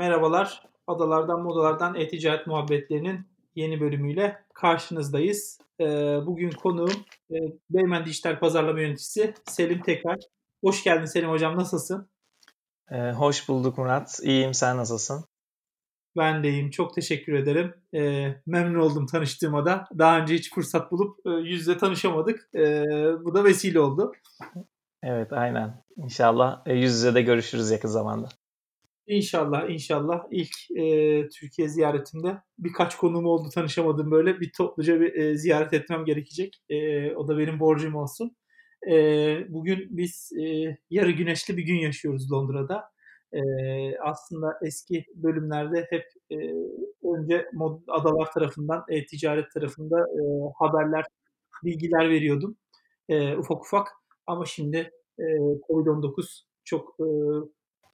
[0.00, 0.62] Merhabalar.
[0.86, 5.58] Adalardan Modalardan E-Ticaret Muhabbetlerinin yeni bölümüyle karşınızdayız.
[5.80, 5.84] Ee,
[6.26, 7.36] bugün konuğum e,
[7.70, 10.16] Beymen Dijital Pazarlama Yöneticisi Selim Tekar.
[10.64, 12.10] Hoş geldin Selim Hocam, nasılsın?
[12.90, 14.20] Ee, hoş bulduk Murat.
[14.22, 15.24] İyiyim, sen nasılsın?
[16.16, 17.74] Ben de iyiyim, çok teşekkür ederim.
[17.94, 19.84] Ee, memnun oldum tanıştığıma da.
[19.98, 22.48] Daha önce hiç fırsat bulup e, yüz yüze tanışamadık.
[22.54, 22.84] Ee,
[23.24, 24.12] bu da vesile oldu.
[25.02, 25.84] Evet, aynen.
[25.96, 28.28] İnşallah e, yüz yüze de görüşürüz yakın zamanda.
[29.10, 34.40] İnşallah, inşallah ilk e, Türkiye ziyaretimde birkaç konum oldu tanışamadım böyle.
[34.40, 36.62] Bir topluca bir e, ziyaret etmem gerekecek.
[36.68, 38.36] E, o da benim borcum olsun.
[38.90, 38.94] E,
[39.48, 42.84] bugün biz e, yarı güneşli bir gün yaşıyoruz Londra'da.
[43.32, 43.40] E,
[43.98, 46.36] aslında eski bölümlerde hep e,
[47.16, 47.46] önce
[47.88, 50.22] adalar tarafından, e, ticaret tarafında e,
[50.58, 51.04] haberler,
[51.64, 52.56] bilgiler veriyordum.
[53.08, 53.88] E, ufak ufak.
[54.26, 55.24] Ama şimdi e,
[55.68, 57.06] Covid-19 çok e,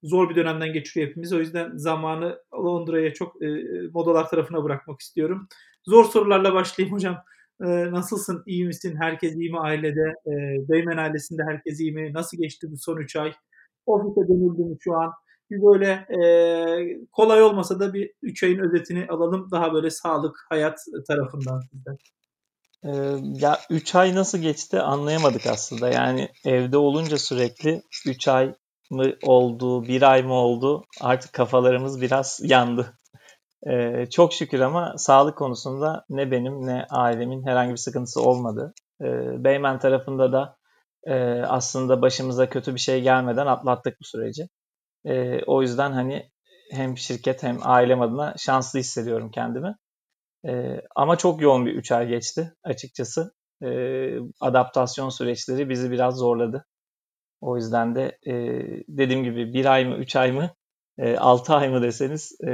[0.03, 1.33] zor bir dönemden geçiriyor hepimiz.
[1.33, 3.47] O yüzden zamanı Londra'ya çok e,
[3.93, 5.47] modalar tarafına bırakmak istiyorum.
[5.85, 7.17] Zor sorularla başlayayım hocam.
[7.61, 8.43] E, nasılsın?
[8.45, 8.95] İyi misin?
[8.99, 10.13] Herkes iyi mi ailede?
[10.27, 10.31] E,
[10.69, 12.13] Beymen ailesinde herkes iyi mi?
[12.13, 13.33] Nasıl geçti bu son 3 ay?
[13.85, 15.11] Ofise dönüldü mü şu an?
[15.51, 16.19] Bir böyle e,
[17.11, 19.51] kolay olmasa da bir 3 ayın özetini alalım.
[19.51, 21.97] Daha böyle sağlık, hayat tarafından sizden.
[22.83, 22.89] Ee,
[23.41, 25.89] ya 3 ay nasıl geçti anlayamadık aslında.
[25.89, 28.53] Yani evde olunca sürekli 3 ay
[28.91, 32.93] mı oldu, bir ay mı oldu artık kafalarımız biraz yandı.
[33.67, 38.73] Ee, çok şükür ama sağlık konusunda ne benim ne ailemin herhangi bir sıkıntısı olmadı.
[39.01, 40.57] Ee, Beymen tarafında da
[41.03, 44.49] e, aslında başımıza kötü bir şey gelmeden atlattık bu süreci.
[45.05, 46.31] E, o yüzden hani
[46.71, 49.75] hem şirket hem ailem adına şanslı hissediyorum kendimi.
[50.47, 53.33] E, ama çok yoğun bir 3 ay geçti açıkçası.
[53.63, 53.69] E,
[54.41, 56.65] adaptasyon süreçleri bizi biraz zorladı.
[57.41, 58.33] O yüzden de e,
[58.87, 60.49] dediğim gibi bir ay mı, üç ay mı,
[60.97, 62.49] e, altı ay mı deseniz e,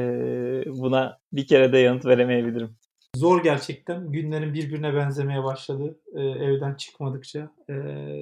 [0.68, 2.78] buna bir kere de yanıt veremeyebilirim.
[3.16, 4.12] Zor gerçekten.
[4.12, 7.52] Günlerin birbirine benzemeye başladı e, evden çıkmadıkça.
[7.70, 7.74] E,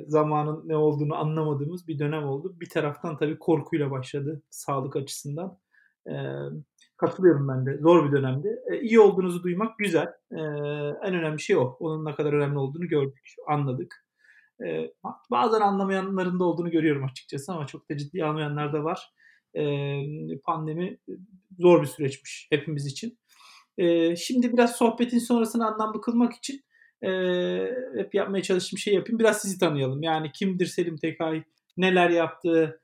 [0.07, 2.55] zamanın ne olduğunu anlamadığımız bir dönem oldu.
[2.59, 5.57] Bir taraftan tabii korkuyla başladı sağlık açısından.
[6.07, 6.15] E,
[6.97, 7.77] katılıyorum ben de.
[7.77, 8.59] Zor bir dönemdi.
[8.71, 10.07] E, iyi olduğunuzu duymak güzel.
[10.31, 10.41] E,
[11.03, 11.77] en önemli şey o.
[11.79, 14.05] Onun ne kadar önemli olduğunu gördük, anladık.
[14.67, 14.91] E,
[15.31, 19.11] bazen anlamayanların da olduğunu görüyorum açıkçası ama çok da ciddi almayanlar da var.
[19.55, 19.63] E,
[20.45, 20.97] pandemi
[21.59, 23.19] zor bir süreçmiş hepimiz için.
[23.77, 26.61] E, şimdi biraz sohbetin sonrasını anlamlı kılmak için
[27.03, 27.09] e,
[27.97, 29.19] hep yapmaya çalıştığım şey yapayım.
[29.19, 30.03] Biraz sizi tanıyalım.
[30.03, 31.43] Yani kimdir Selim Tekay,
[31.77, 32.81] neler yaptı,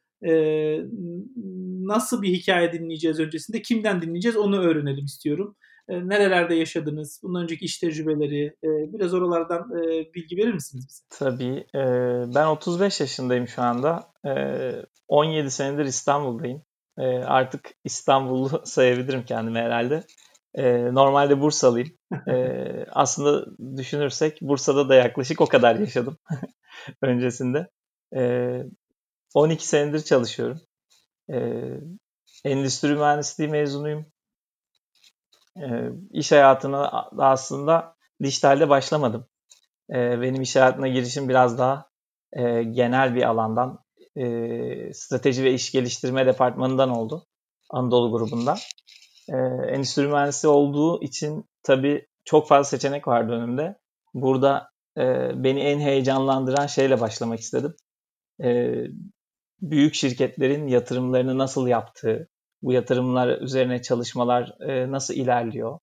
[1.87, 5.55] nasıl bir hikaye dinleyeceğiz öncesinde, kimden dinleyeceğiz onu öğrenelim istiyorum.
[5.89, 7.19] E, nerelerde yaşadınız?
[7.23, 8.45] Bundan önceki iş tecrübeleri.
[8.45, 11.03] E, biraz oralardan e, bilgi verir misiniz bize?
[11.09, 11.65] Tabii.
[11.75, 11.81] E,
[12.35, 14.11] ben 35 yaşındayım şu anda.
[14.25, 14.31] E,
[15.07, 16.61] 17 senedir İstanbul'dayım.
[16.97, 20.03] E, artık İstanbullu sayabilirim kendimi herhalde.
[20.55, 21.89] E, normalde Bursalıyım.
[22.27, 22.35] E,
[22.91, 23.45] aslında
[23.77, 26.17] düşünürsek Bursa'da da yaklaşık o kadar yaşadım
[27.01, 27.67] öncesinde.
[28.15, 28.63] E,
[29.33, 30.61] 12 senedir çalışıyorum.
[31.31, 31.63] E,
[32.45, 34.05] endüstri mühendisliği mezunuyum.
[35.61, 39.27] E, iş hayatına aslında dijitalde başlamadım.
[39.89, 41.89] E, benim iş hayatına girişim biraz daha
[42.33, 43.79] e, genel bir alandan,
[44.15, 47.25] e, strateji ve iş geliştirme departmanından oldu.
[47.69, 48.55] Anadolu grubunda.
[49.67, 53.77] Endüstri mühendisi olduğu için tabii çok fazla seçenek vardı önümde.
[54.13, 54.69] Burada
[55.43, 57.75] beni en heyecanlandıran şeyle başlamak istedim.
[59.61, 62.29] Büyük şirketlerin yatırımlarını nasıl yaptığı,
[62.61, 65.79] bu yatırımlar üzerine çalışmalar e, nasıl ilerliyor,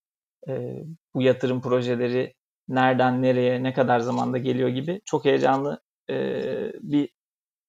[0.47, 2.33] e, bu yatırım projeleri
[2.67, 6.15] nereden nereye ne kadar zamanda geliyor gibi çok heyecanlı e,
[6.81, 7.09] bir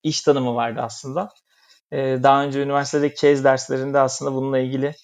[0.02, 1.28] iş tanımı vardı aslında.
[1.92, 4.94] E, daha önce üniversitede case derslerinde aslında bununla ilgili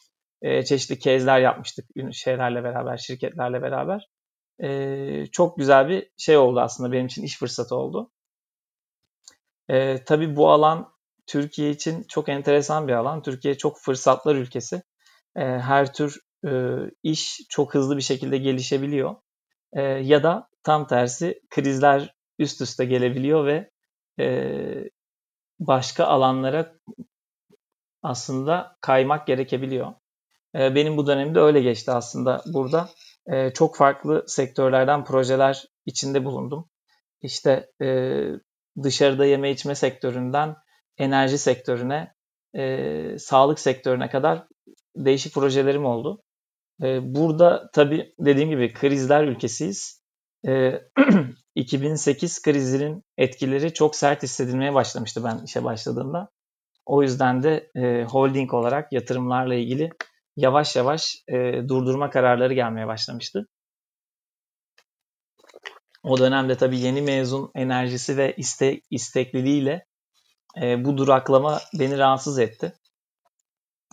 [0.42, 4.08] e, çeşitli case'ler yapmıştık şeylerle beraber, şirketlerle beraber.
[4.62, 8.10] E, çok güzel bir şey oldu aslında benim için iş fırsatı oldu.
[9.68, 10.92] E, tabii bu alan
[11.26, 13.22] Türkiye için çok enteresan bir alan.
[13.22, 14.82] Türkiye çok fırsatlar ülkesi.
[15.36, 16.50] E, her tür e,
[17.02, 19.14] iş çok hızlı bir şekilde gelişebiliyor.
[19.72, 23.70] E, ya da tam tersi krizler üst üste gelebiliyor ve
[24.20, 24.90] e,
[25.60, 26.74] başka alanlara
[28.02, 29.92] aslında kaymak gerekebiliyor.
[30.54, 32.88] E, benim bu dönemde öyle geçti aslında burada.
[33.26, 36.70] E, çok farklı sektörlerden projeler içinde bulundum.
[37.22, 38.18] İşte e,
[38.82, 40.56] dışarıda yeme içme sektöründen
[40.98, 42.14] enerji sektörüne,
[42.56, 44.46] e, sağlık sektörüne kadar
[44.96, 46.22] değişik projelerim oldu.
[46.82, 50.02] E, burada tabii dediğim gibi krizler ülkesiyiz.
[50.46, 50.80] E,
[51.54, 56.28] 2008 krizinin etkileri çok sert hissedilmeye başlamıştı ben işe başladığımda.
[56.86, 59.90] O yüzden de e, holding olarak yatırımlarla ilgili
[60.36, 63.48] yavaş yavaş e, durdurma kararları gelmeye başlamıştı.
[66.02, 69.86] O dönemde tabii yeni mezun enerjisi ve iste, istekliliğiyle
[70.60, 72.72] e, bu duraklama beni rahatsız etti.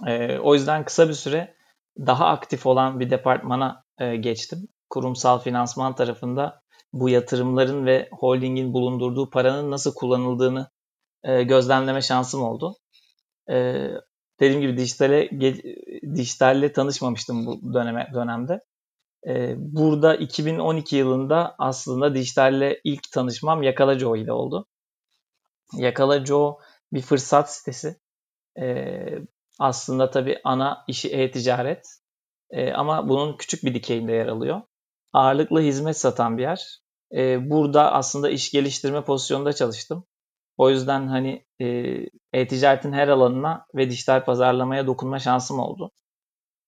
[0.07, 1.55] E, o yüzden kısa bir süre
[1.97, 4.67] daha aktif olan bir departmana e, geçtim.
[4.89, 6.61] Kurumsal finansman tarafında
[6.93, 10.69] bu yatırımların ve holdingin bulundurduğu paranın nasıl kullanıldığını
[11.23, 12.75] e, gözlemleme şansım oldu.
[13.49, 13.87] E,
[14.39, 15.29] dediğim gibi dijitale
[16.15, 18.59] dijitalle tanışmamıştım bu döneme dönemde.
[19.27, 24.65] E, burada 2012 yılında aslında dijitalle ilk tanışmam Yakala Joe ile oldu.
[25.73, 26.57] Yakala Joe
[26.93, 27.99] bir fırsat sitesi.
[28.59, 28.95] E,
[29.59, 31.87] aslında tabii ana işi e-ticaret.
[32.51, 34.61] E, ama bunun küçük bir dikeyinde yer alıyor.
[35.13, 36.79] Ağırlıklı hizmet satan bir yer.
[37.15, 40.05] E, burada aslında iş geliştirme pozisyonunda çalıştım.
[40.57, 41.65] O yüzden hani e,
[42.33, 45.91] e-ticaretin her alanına ve dijital pazarlamaya dokunma şansım oldu.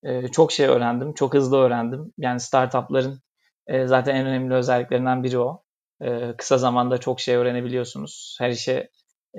[0.03, 2.13] E, çok şey öğrendim, çok hızlı öğrendim.
[2.18, 3.21] Yani startupların
[3.68, 5.63] e, zaten en önemli özelliklerinden biri o.
[6.01, 8.38] E, kısa zamanda çok şey öğrenebiliyorsunuz.
[8.39, 8.89] Her işe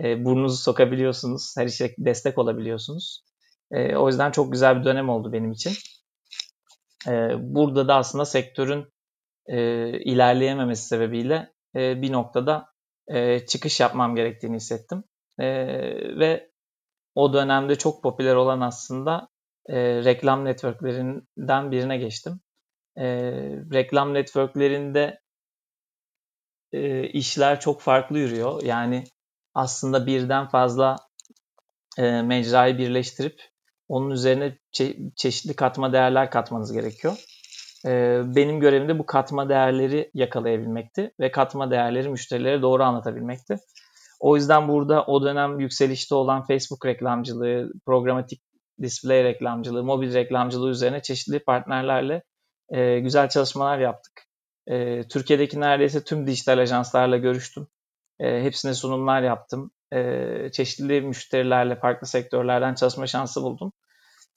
[0.04, 1.54] e, burnunuzu sokabiliyorsunuz.
[1.56, 3.24] Her işe destek olabiliyorsunuz.
[3.70, 5.72] E, o yüzden çok güzel bir dönem oldu benim için.
[7.08, 8.92] E, burada da aslında sektörün
[9.46, 12.66] e, ilerleyememesi sebebiyle e, bir noktada
[13.08, 15.04] e, çıkış yapmam gerektiğini hissettim.
[15.38, 15.46] E,
[16.18, 16.50] ve
[17.14, 19.28] o dönemde çok popüler olan aslında
[19.66, 22.40] e, reklam networklerinden birine geçtim.
[22.96, 23.06] E,
[23.72, 25.21] reklam networklerinde
[26.72, 28.62] e, işler çok farklı yürüyor.
[28.62, 29.04] Yani
[29.54, 30.96] aslında birden fazla
[31.98, 33.40] e, mecrayı birleştirip
[33.88, 37.16] onun üzerine çe- çeşitli katma değerler katmanız gerekiyor.
[37.86, 43.56] E, benim görevim de bu katma değerleri yakalayabilmekti ve katma değerleri müşterilere doğru anlatabilmekti.
[44.20, 48.42] O yüzden burada o dönem yükselişte olan Facebook reklamcılığı, programatik
[48.82, 52.22] display reklamcılığı, mobil reklamcılığı üzerine çeşitli partnerlerle
[52.68, 54.31] e, güzel çalışmalar yaptık.
[54.66, 57.66] E, Türkiye'deki neredeyse tüm dijital ajanslarla görüştüm.
[58.20, 59.70] E, hepsine sunumlar yaptım.
[59.92, 63.72] E, çeşitli müşterilerle, farklı sektörlerden çalışma şansı buldum.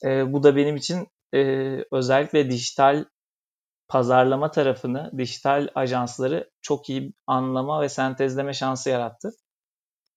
[0.04, 1.38] E, bu da benim için e,
[1.92, 3.04] özellikle dijital
[3.88, 9.32] pazarlama tarafını, dijital ajansları çok iyi anlama ve sentezleme şansı yarattı.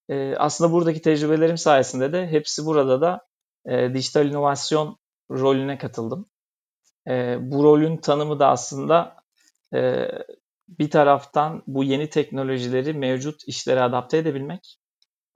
[0.10, 3.28] E, aslında buradaki tecrübelerim sayesinde de hepsi burada da
[3.66, 4.98] e, dijital inovasyon
[5.32, 6.30] rolüne katıldım.
[7.08, 9.19] E, bu rolün tanımı da aslında
[9.76, 10.08] e,
[10.68, 14.80] bir taraftan bu yeni teknolojileri mevcut işlere adapte edebilmek,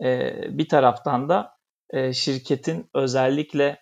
[0.03, 1.57] e, bir taraftan da
[1.89, 3.79] e, şirketin özellikle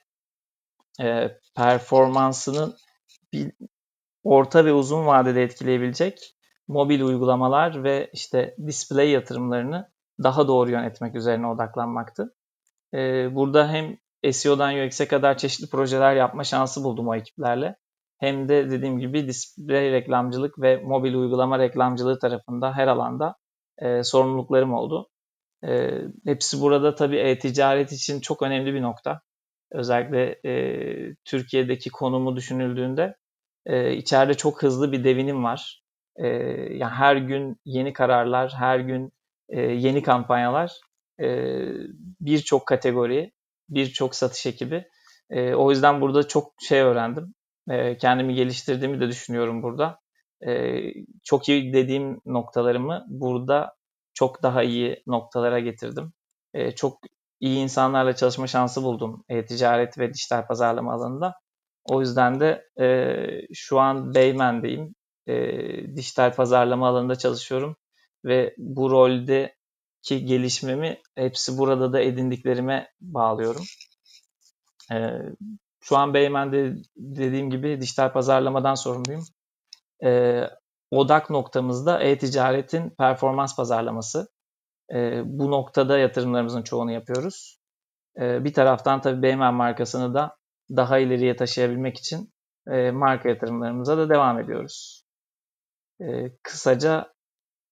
[1.01, 2.77] e, performansının
[3.33, 3.51] bir
[4.23, 6.35] orta ve uzun vadede etkileyebilecek
[6.67, 9.91] mobil uygulamalar ve işte display yatırımlarını
[10.23, 12.35] daha doğru yönetmek üzerine odaklanmaktı.
[12.93, 13.97] Ee, burada hem
[14.31, 17.75] SEO'dan UX'e kadar çeşitli projeler yapma şansı buldum o ekiplerle.
[18.21, 23.35] Hem de dediğim gibi display reklamcılık ve mobil uygulama reklamcılığı tarafında her alanda
[23.77, 25.09] e, sorumluluklarım oldu.
[25.67, 25.91] E,
[26.25, 29.21] hepsi burada tabii e-ticaret için çok önemli bir nokta.
[29.71, 33.15] Özellikle e, Türkiye'deki konumu düşünüldüğünde
[33.65, 35.83] e, içeride çok hızlı bir devinim var.
[36.15, 36.27] E,
[36.73, 39.11] yani her gün yeni kararlar, her gün
[39.49, 40.73] e, yeni kampanyalar,
[41.21, 41.27] e,
[42.19, 43.31] birçok kategori,
[43.69, 44.85] birçok satış ekibi.
[45.29, 47.33] E, o yüzden burada çok şey öğrendim.
[47.69, 49.99] E, kendimi geliştirdiğimi de düşünüyorum burada.
[50.47, 50.79] E,
[51.23, 53.75] çok iyi dediğim noktalarımı burada
[54.13, 56.13] çok daha iyi noktalara getirdim.
[56.53, 56.99] E, çok
[57.39, 61.33] iyi insanlarla çalışma şansı buldum e-ticaret ve dijital pazarlama alanında.
[61.85, 63.17] O yüzden de e,
[63.53, 64.95] şu an Beymen'deyim.
[65.27, 65.35] E,
[65.95, 67.75] dijital pazarlama alanında çalışıyorum
[68.25, 73.63] ve bu roldeki gelişmemi hepsi burada da edindiklerime bağlıyorum.
[74.91, 74.95] E,
[75.81, 79.23] şu an Beymen'de dediğim gibi dijital pazarlamadan sorumluyum.
[80.03, 80.41] E,
[80.91, 84.27] odak noktamızda e-ticaretin performans pazarlaması.
[84.93, 87.57] E, bu noktada yatırımlarımızın çoğunu yapıyoruz.
[88.19, 90.37] E, bir taraftan tabii Beymen markasını da
[90.69, 92.33] daha ileriye taşıyabilmek için
[92.67, 95.05] e, marka yatırımlarımıza da devam ediyoruz.
[96.01, 97.13] E, kısaca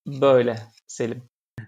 [0.07, 0.55] böyle
[0.87, 1.23] Selim.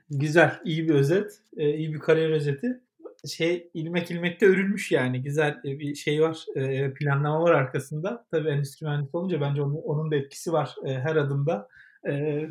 [0.09, 2.81] Güzel, iyi bir özet, e, iyi bir kariyer özeti.
[3.27, 8.25] Şey ilmek ilmekte örülmüş yani güzel e, bir şey var, e, planlama var arkasında.
[8.31, 11.67] Tabii endüstri mühendisi olunca bence onun, onun da etkisi var e, her adımda.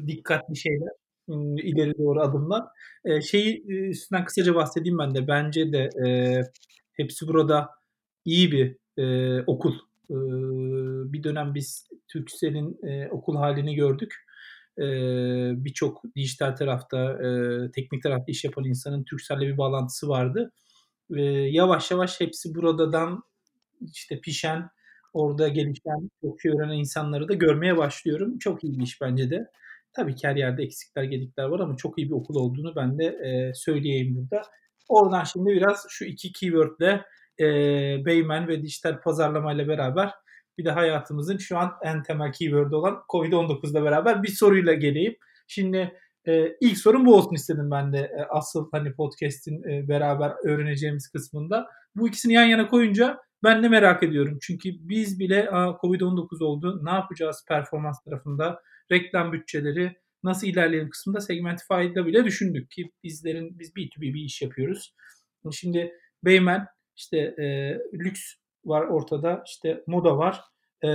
[0.06, 0.88] Dikkatli şeyler,
[1.62, 2.64] ileri doğru adımlar.
[3.22, 5.28] Şeyi üstünden kısaca bahsedeyim ben de.
[5.28, 5.90] Bence de
[6.92, 7.68] hepsi burada
[8.24, 8.76] iyi bir
[9.46, 9.74] okul.
[11.12, 14.14] Bir dönem biz Türkcell'in e, okul halini gördük.
[14.78, 14.84] E,
[15.64, 17.18] Birçok dijital tarafta,
[17.74, 20.52] teknik tarafta iş yapan insanın Türkcell'le bir bağlantısı vardı.
[21.50, 23.22] yavaş yavaş hepsi buradan
[23.80, 24.70] işte pişen,
[25.12, 28.38] orada gelişen, çok şey öğrenen insanları da görmeye başlıyorum.
[28.38, 29.50] Çok iyi bir iş bence de.
[29.92, 33.52] Tabii ki her yerde eksikler, gedikler var ama çok iyi bir okul olduğunu ben de
[33.54, 34.42] söyleyeyim burada.
[34.88, 37.04] Oradan şimdi biraz şu iki keywordle
[37.40, 37.44] e,
[38.04, 40.10] Beymen ve dijital pazarlamayla beraber
[40.58, 45.16] bir de hayatımızın şu an en temel keyword olan Covid-19 ile beraber bir soruyla geleyim.
[45.46, 45.92] Şimdi
[46.28, 51.08] e, ilk sorun bu olsun istedim ben de e, asıl hani podcast'in e, beraber öğreneceğimiz
[51.08, 51.66] kısmında.
[51.96, 54.38] Bu ikisini yan yana koyunca ben de merak ediyorum.
[54.42, 55.44] Çünkü biz bile
[55.82, 56.80] Covid-19 oldu.
[56.84, 58.60] Ne yapacağız performans tarafında?
[58.92, 64.94] Reklam bütçeleri nasıl ilerleyelim kısmında Segmentify'da bile düşündük ki bizlerin biz B2B bir iş yapıyoruz.
[65.52, 65.92] Şimdi
[66.24, 66.66] Beymen
[66.96, 67.44] işte e,
[67.94, 70.40] lüks var ortada işte moda var.
[70.84, 70.88] E,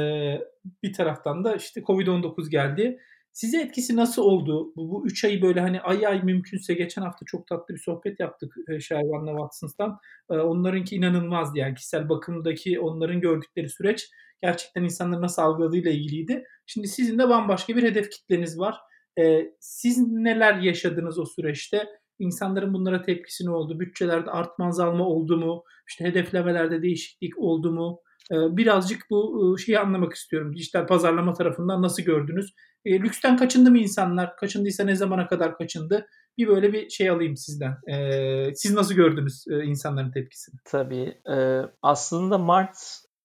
[0.84, 3.00] bir taraftan da işte Covid-19 geldi.
[3.32, 4.74] Size etkisi nasıl oldu?
[4.76, 8.20] Bu, bu üç ayı böyle hani ay ay mümkünse geçen hafta çok tatlı bir sohbet
[8.20, 10.00] yaptık e, Şervan'la Watson's'tan.
[10.30, 14.10] E, onlarınki inanılmazdı yani kişisel bakımdaki onların gördükleri süreç
[14.42, 16.44] gerçekten insanların nasıl algıladığıyla ilgiliydi.
[16.66, 18.76] Şimdi sizin de bambaşka bir hedef kitleniz var.
[19.20, 21.88] E, siz neler yaşadınız o süreçte?
[22.20, 23.80] İnsanların bunlara tepkisi ne oldu?
[23.80, 25.64] Bütçelerde artma azalma oldu mu?
[25.88, 28.00] İşte hedeflemelerde değişiklik oldu mu?
[28.32, 30.56] Birazcık bu şeyi anlamak istiyorum.
[30.56, 32.54] Dijital pazarlama tarafından nasıl gördünüz?
[32.86, 34.36] E, lüksten kaçındı mı insanlar?
[34.38, 36.08] Kaçındıysa ne zamana kadar kaçındı?
[36.38, 37.78] Bir böyle bir şey alayım sizden.
[37.88, 40.56] E, siz nasıl gördünüz e, insanların tepkisini?
[40.66, 41.22] Tabii.
[41.32, 42.78] E, aslında Mart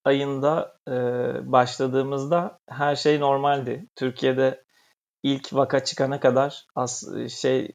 [0.05, 0.93] ayında e,
[1.53, 3.87] başladığımızda her şey normaldi.
[3.97, 4.65] Türkiye'de
[5.23, 7.73] ilk vaka çıkana kadar as, şey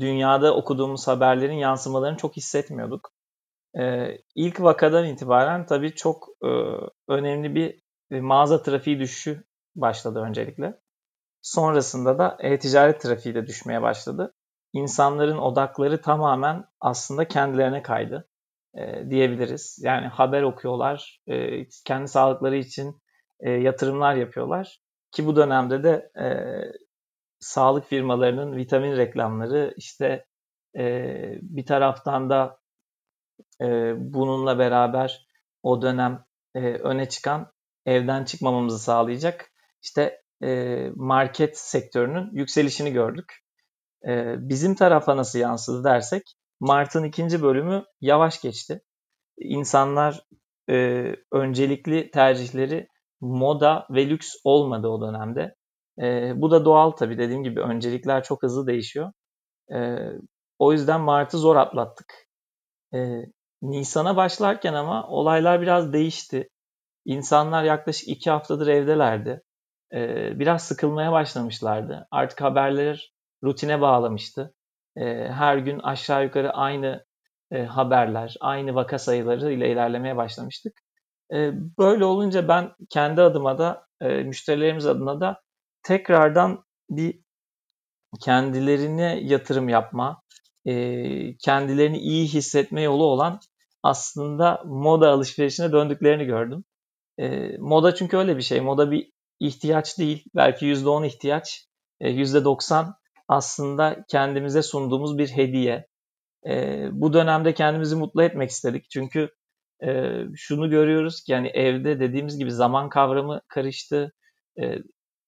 [0.00, 3.15] dünyada okuduğumuz haberlerin yansımalarını çok hissetmiyorduk.
[3.78, 6.48] Ee, ilk vakadan itibaren tabii çok e,
[7.08, 7.82] önemli bir
[8.20, 9.44] mağaza trafiği düşüşü
[9.76, 10.80] başladı öncelikle.
[11.42, 14.34] Sonrasında da e-ticaret trafiği de düşmeye başladı.
[14.72, 18.28] İnsanların odakları tamamen aslında kendilerine kaydı
[18.74, 19.78] e, diyebiliriz.
[19.82, 23.02] Yani haber okuyorlar, e, kendi sağlıkları için
[23.40, 24.80] e, yatırımlar yapıyorlar.
[25.12, 26.26] Ki bu dönemde de e,
[27.40, 30.26] sağlık firmalarının vitamin reklamları, işte
[30.76, 31.04] e,
[31.42, 32.58] bir taraftan da
[33.62, 35.26] e, bununla beraber
[35.62, 36.24] o dönem
[36.54, 37.52] e, öne çıkan
[37.86, 39.52] evden çıkmamamızı sağlayacak
[39.82, 43.32] işte e, market sektörünün yükselişini gördük.
[44.08, 46.22] E, bizim tarafa nasıl yansıdı dersek
[46.60, 48.80] Mart'ın ikinci bölümü yavaş geçti.
[49.38, 50.22] İnsanlar
[50.70, 52.88] e, öncelikli tercihleri
[53.20, 55.54] moda ve lüks olmadı o dönemde.
[56.02, 59.12] E, bu da doğal tabii dediğim gibi öncelikler çok hızlı değişiyor.
[59.74, 59.98] E,
[60.58, 62.25] o yüzden Mart'ı zor atlattık.
[62.96, 63.26] E,
[63.62, 66.48] Nisan'a başlarken ama olaylar biraz değişti.
[67.04, 69.42] İnsanlar yaklaşık iki haftadır evdelerdi.
[69.94, 72.08] Ee, biraz sıkılmaya başlamışlardı.
[72.10, 73.12] Artık haberler
[73.44, 74.54] rutine bağlamıştı.
[74.96, 77.04] Ee, her gün aşağı yukarı aynı
[77.50, 80.72] e, haberler, aynı vaka sayıları ile ilerlemeye başlamıştık.
[81.34, 85.42] Ee, böyle olunca ben kendi adıma da, e, müşterilerimiz adına da
[85.82, 87.20] tekrardan bir
[88.20, 90.22] kendilerine yatırım yapma,
[90.66, 93.40] e, kendilerini iyi hissetme yolu olan
[93.82, 96.64] aslında moda alışverişine döndüklerini gördüm.
[97.18, 98.60] E, moda çünkü öyle bir şey.
[98.60, 100.24] Moda bir ihtiyaç değil.
[100.34, 101.66] Belki %10 ihtiyaç.
[102.00, 102.94] E, %90
[103.28, 105.86] aslında kendimize sunduğumuz bir hediye.
[106.46, 108.90] E, bu dönemde kendimizi mutlu etmek istedik.
[108.90, 109.30] Çünkü
[109.84, 114.12] e, şunu görüyoruz ki yani evde dediğimiz gibi zaman kavramı karıştı.
[114.60, 114.78] E,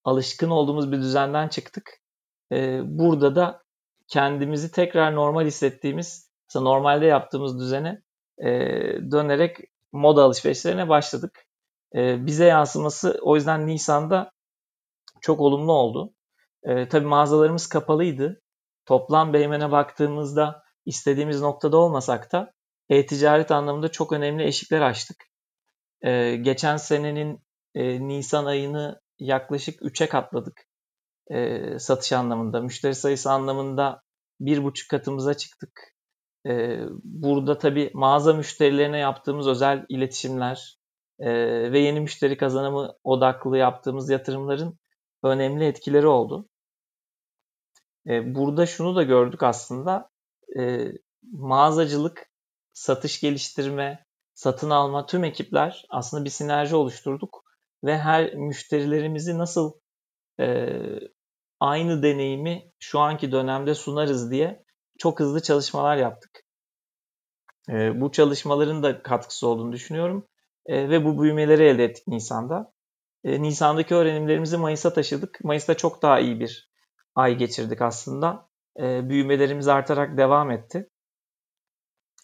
[0.04, 1.90] alışkın olduğumuz bir düzenden çıktık.
[2.52, 3.62] E, burada da
[4.08, 8.02] kendimizi tekrar normal hissettiğimiz, mesela normalde yaptığımız düzene
[8.38, 8.48] e,
[9.10, 9.56] dönerek
[9.92, 11.46] moda alışverişlerine başladık.
[11.94, 14.32] E, bize yansıması o yüzden Nisan'da
[15.20, 16.14] çok olumlu oldu.
[16.62, 18.42] E, tabii mağazalarımız kapalıydı.
[18.86, 22.52] Toplam Beymen'e baktığımızda istediğimiz noktada olmasak da
[22.88, 25.16] e-ticaret anlamında çok önemli eşikler açtık.
[26.02, 30.68] E, geçen senenin e, Nisan ayını yaklaşık 3'e katladık
[31.30, 32.60] e, satış anlamında.
[32.60, 34.02] Müşteri sayısı anlamında
[34.40, 35.94] bir buçuk katımıza çıktık.
[36.46, 40.78] E, burada tabii mağaza müşterilerine yaptığımız özel iletişimler
[41.18, 41.30] e,
[41.72, 44.78] ve yeni müşteri kazanımı odaklı yaptığımız yatırımların
[45.22, 46.48] önemli etkileri oldu.
[48.06, 50.10] E, burada şunu da gördük aslında.
[50.58, 50.92] E,
[51.22, 52.30] mağazacılık,
[52.72, 54.04] satış geliştirme,
[54.34, 57.44] satın alma tüm ekipler aslında bir sinerji oluşturduk
[57.84, 59.72] ve her müşterilerimizi nasıl
[60.40, 60.68] e,
[61.60, 64.64] aynı deneyimi şu anki dönemde sunarız diye
[64.98, 66.44] çok hızlı çalışmalar yaptık.
[67.68, 70.26] E, bu çalışmaların da katkısı olduğunu düşünüyorum
[70.66, 72.72] e, ve bu büyümeleri elde ettik Nisan'da.
[73.24, 75.44] E, Nisan'daki öğrenimlerimizi Mayıs'a taşıdık.
[75.44, 76.70] Mayıs'ta çok daha iyi bir
[77.14, 78.48] ay geçirdik aslında.
[78.80, 80.90] E, büyümelerimiz artarak devam etti.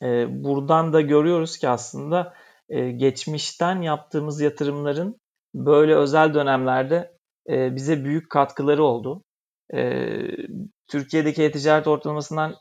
[0.03, 2.35] E, buradan da görüyoruz ki aslında
[2.69, 5.21] e, geçmişten yaptığımız yatırımların
[5.55, 7.14] böyle özel dönemlerde
[7.51, 9.25] e, bize büyük katkıları oldu.
[9.75, 10.19] E,
[10.89, 12.55] Türkiye'deki e-ticaret ortalamasından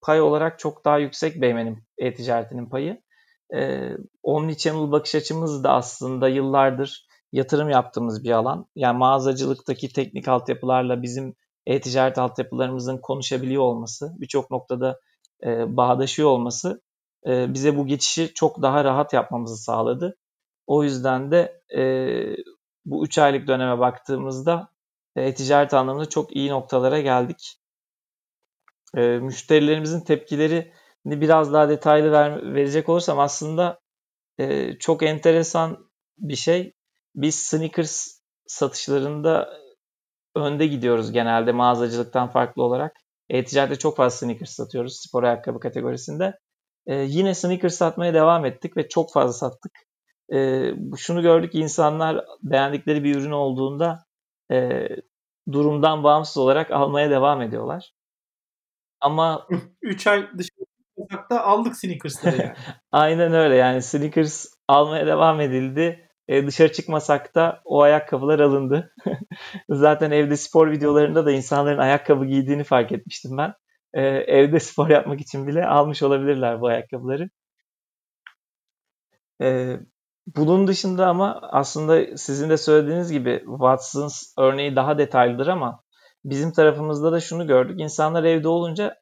[0.00, 3.02] pay olarak çok daha yüksek Beymen'in e-ticaretinin payı.
[3.54, 3.90] E,
[4.22, 8.66] Omnichannel bakış açımız da aslında yıllardır yatırım yaptığımız bir alan.
[8.76, 11.34] Yani mağazacılıktaki teknik altyapılarla bizim
[11.66, 15.00] e-ticaret altyapılarımızın konuşabiliyor olması, birçok noktada
[15.44, 16.82] e, bağdaşıyor olması
[17.26, 20.16] e, bize bu geçişi çok daha rahat yapmamızı sağladı.
[20.66, 21.82] O yüzden de e,
[22.84, 24.68] bu 3 aylık döneme baktığımızda
[25.16, 27.56] e-ticaret anlamında çok iyi noktalara geldik.
[28.96, 30.72] E, müşterilerimizin tepkileri
[31.06, 33.80] biraz daha detaylı ver, verecek olursam aslında
[34.38, 36.72] e, çok enteresan bir şey.
[37.14, 39.60] Biz sneakers satışlarında
[40.36, 42.96] önde gidiyoruz genelde mağazacılıktan farklı olarak.
[43.28, 46.38] E-ticarette çok fazla sneakers satıyoruz spor ayakkabı kategorisinde.
[46.86, 49.72] E, yine sneakers satmaya devam ettik ve çok fazla sattık.
[50.34, 54.04] E, şunu gördük insanlar beğendikleri bir ürün olduğunda
[54.52, 54.88] e,
[55.52, 57.92] durumdan bağımsız olarak almaya devam ediyorlar.
[59.00, 59.46] Ama
[59.82, 62.54] 3 ay dışarıda aldık sneakers'ları yani.
[62.92, 66.08] Aynen öyle yani sneakers almaya devam edildi.
[66.28, 68.94] E, dışarı çıkmasak da o ayakkabılar alındı.
[69.70, 73.54] Zaten evde spor videolarında da insanların ayakkabı giydiğini fark etmiştim ben.
[73.94, 77.30] E, evde spor yapmak için bile almış olabilirler bu ayakkabıları.
[79.42, 79.76] E,
[80.36, 85.80] bunun dışında ama aslında sizin de söylediğiniz gibi Watsons örneği daha detaylıdır ama
[86.24, 87.80] bizim tarafımızda da şunu gördük.
[87.80, 88.96] İnsanlar evde olunca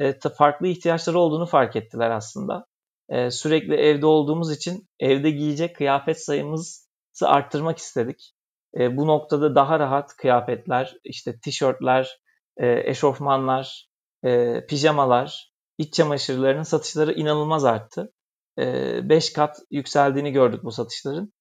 [0.00, 2.66] e, farklı ihtiyaçları olduğunu fark ettiler aslında.
[3.08, 6.88] E, sürekli evde olduğumuz için evde giyecek kıyafet sayımızı
[7.22, 8.32] arttırmak istedik.
[8.78, 12.18] E, bu noktada daha rahat kıyafetler, işte tişörtler,
[12.56, 13.88] e, eşofmanlar,
[14.24, 18.12] e, pijamalar, iç çamaşırlarının satışları inanılmaz arttı.
[18.58, 21.32] 5 e, kat yükseldiğini gördük bu satışların.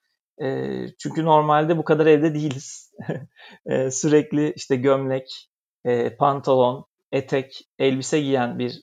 [0.41, 2.93] E, çünkü normalde bu kadar evde değiliz.
[3.65, 5.49] e, sürekli işte gömlek,
[6.19, 8.81] pantolon, etek, elbise giyen bir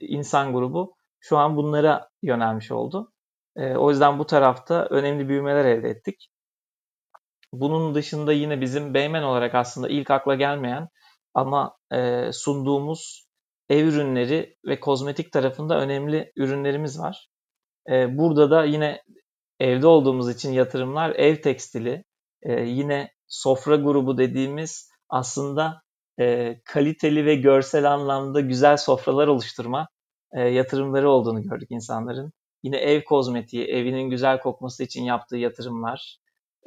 [0.00, 3.12] insan grubu şu an bunlara yönelmiş oldu.
[3.56, 6.30] O yüzden bu tarafta önemli büyümeler elde ettik.
[7.52, 10.88] Bunun dışında yine bizim Beymen olarak aslında ilk akla gelmeyen
[11.34, 11.76] ama
[12.32, 13.28] sunduğumuz
[13.68, 17.28] ev ürünleri ve kozmetik tarafında önemli ürünlerimiz var.
[17.90, 19.02] E, burada da yine
[19.60, 22.04] evde olduğumuz için yatırımlar ev tekstili,
[22.42, 25.82] e, yine sofra grubu dediğimiz aslında
[26.20, 29.88] e, kaliteli ve görsel anlamda güzel sofralar oluşturma
[30.32, 32.32] e, yatırımları olduğunu gördük insanların.
[32.62, 36.18] Yine ev kozmetiği, evinin güzel kokması için yaptığı yatırımlar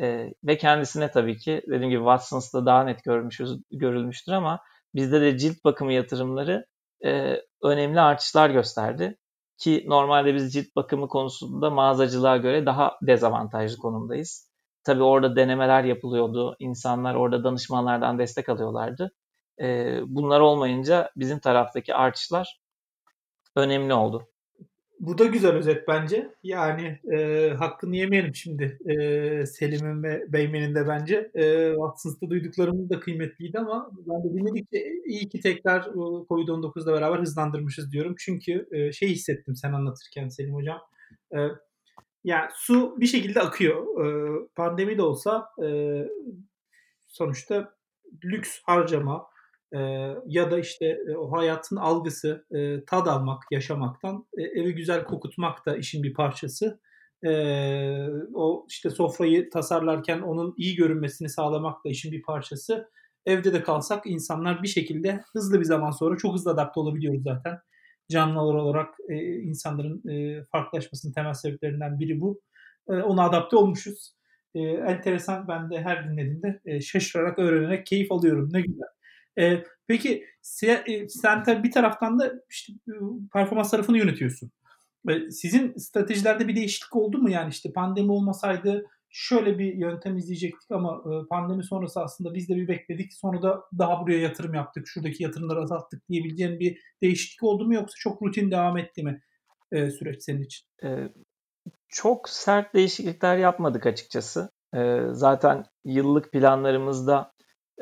[0.02, 4.60] e, ve kendisine tabii ki dediğim gibi Watsons'ta daha net görmüşüz, görülmüştür ama
[4.96, 6.66] bizde de cilt bakımı yatırımları
[7.06, 9.18] e, önemli artışlar gösterdi.
[9.62, 14.52] Ki normalde biz cilt bakımı konusunda mağazacılığa göre daha dezavantajlı konumdayız.
[14.84, 16.56] Tabii orada denemeler yapılıyordu.
[16.60, 19.12] İnsanlar orada danışmanlardan destek alıyorlardı.
[20.08, 22.62] Bunlar olmayınca bizim taraftaki artışlar
[23.56, 24.31] önemli oldu.
[25.02, 26.36] Bu da güzel özet bence.
[26.44, 31.32] Yani e, hakkını yemeyelim şimdi e, Selim'in ve Beymen'in de bence.
[31.36, 35.82] E, Watsons'ta duyduklarımız da kıymetliydi ama ben de dinledikçe iyi ki tekrar
[36.30, 38.16] Covid-19'la beraber hızlandırmışız diyorum.
[38.20, 40.82] Çünkü e, şey hissettim sen anlatırken Selim Hocam.
[41.36, 41.40] E,
[42.24, 44.06] yani su bir şekilde akıyor.
[44.06, 45.68] E, pandemi de olsa e,
[47.08, 47.74] sonuçta
[48.26, 49.31] lüks harcama,
[50.26, 52.46] ya da işte o hayatın algısı,
[52.88, 56.80] tad almak, yaşamaktan, e, evi güzel kokutmak da işin bir parçası.
[58.34, 62.90] O işte sofrayı tasarlarken onun iyi görünmesini sağlamak da işin bir parçası.
[63.26, 67.60] Evde de kalsak insanlar bir şekilde hızlı bir zaman sonra çok hızlı adapte olabiliyoruz zaten.
[68.12, 72.42] Canlılar olarak e, insanların e, farklılaşmasının temel sebeplerinden biri bu.
[72.88, 74.14] Ona adapte olmuşuz.
[74.56, 78.50] E, enteresan ben de her dinlediğimde şaşırarak öğrenerek keyif alıyorum.
[78.54, 78.88] Ne güzel.
[79.40, 82.74] E, peki sen, tabii bir taraftan da işte
[83.34, 84.52] performans tarafını yönetiyorsun.
[85.10, 87.30] E, sizin stratejilerde bir değişiklik oldu mu?
[87.30, 92.56] Yani işte pandemi olmasaydı şöyle bir yöntem izleyecektik ama e, pandemi sonrası aslında biz de
[92.56, 93.14] bir bekledik.
[93.14, 94.88] Sonra da daha buraya yatırım yaptık.
[94.88, 99.22] Şuradaki yatırımları azalttık diyebileceğin bir değişiklik oldu mu yoksa çok rutin devam etti mi
[99.72, 100.68] e, süreç senin için?
[100.84, 101.10] E,
[101.90, 104.50] çok sert değişiklikler yapmadık açıkçası.
[104.76, 107.31] E, zaten yıllık planlarımızda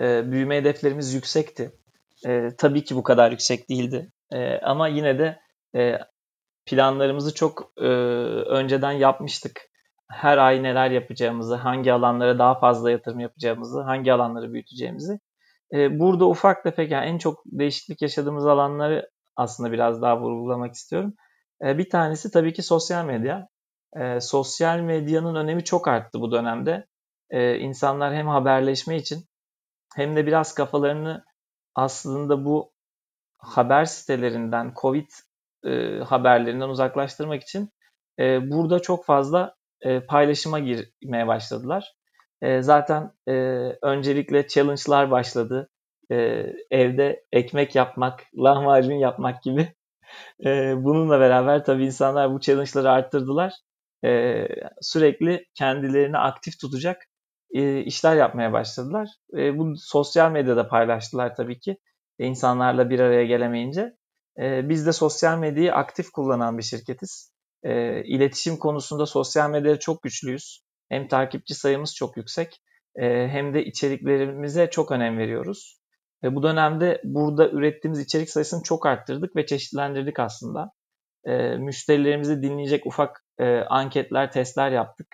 [0.01, 1.71] e, büyüme hedeflerimiz yüksekti.
[2.27, 4.12] E, tabii ki bu kadar yüksek değildi.
[4.33, 5.39] E, ama yine de
[5.75, 5.99] e,
[6.65, 7.88] planlarımızı çok e,
[8.49, 9.62] önceden yapmıştık.
[10.12, 15.19] Her ay neler yapacağımızı, hangi alanlara daha fazla yatırım yapacağımızı, hangi alanları büyüteceğimizi.
[15.73, 21.13] E, burada ufak tefek yani en çok değişiklik yaşadığımız alanları aslında biraz daha vurgulamak istiyorum.
[21.65, 23.47] E, bir tanesi tabii ki sosyal medya.
[23.95, 26.85] E, sosyal medyanın önemi çok arttı bu dönemde.
[27.29, 29.28] E, insanlar hem haberleşme için
[29.95, 31.25] hem de biraz kafalarını
[31.75, 32.71] aslında bu
[33.38, 35.10] haber sitelerinden, Covid
[35.65, 37.69] e, haberlerinden uzaklaştırmak için
[38.19, 41.93] e, burada çok fazla e, paylaşıma girmeye başladılar.
[42.41, 43.34] E, zaten e,
[43.82, 45.69] öncelikle challenge'lar başladı.
[46.12, 46.15] E,
[46.71, 49.73] evde ekmek yapmak, lahmacun yapmak gibi.
[50.45, 53.54] E, bununla beraber tabii insanlar bu challenge'ları arttırdılar.
[54.06, 54.47] E,
[54.82, 57.09] sürekli kendilerini aktif tutacak
[57.53, 59.09] e, işler yapmaya başladılar.
[59.38, 61.77] E, bu sosyal medyada paylaştılar tabii ki.
[62.19, 63.93] E, insanlarla bir araya gelemeyince.
[64.39, 67.33] E, biz de sosyal medyayı aktif kullanan bir şirketiz.
[67.63, 70.63] E, iletişim konusunda sosyal medyada çok güçlüyüz.
[70.89, 72.62] Hem takipçi sayımız çok yüksek
[72.95, 75.79] e, hem de içeriklerimize çok önem veriyoruz.
[76.23, 80.71] Ve bu dönemde burada ürettiğimiz içerik sayısını çok arttırdık ve çeşitlendirdik aslında.
[81.25, 85.07] E, müşterilerimizi dinleyecek ufak e, anketler, testler yaptık.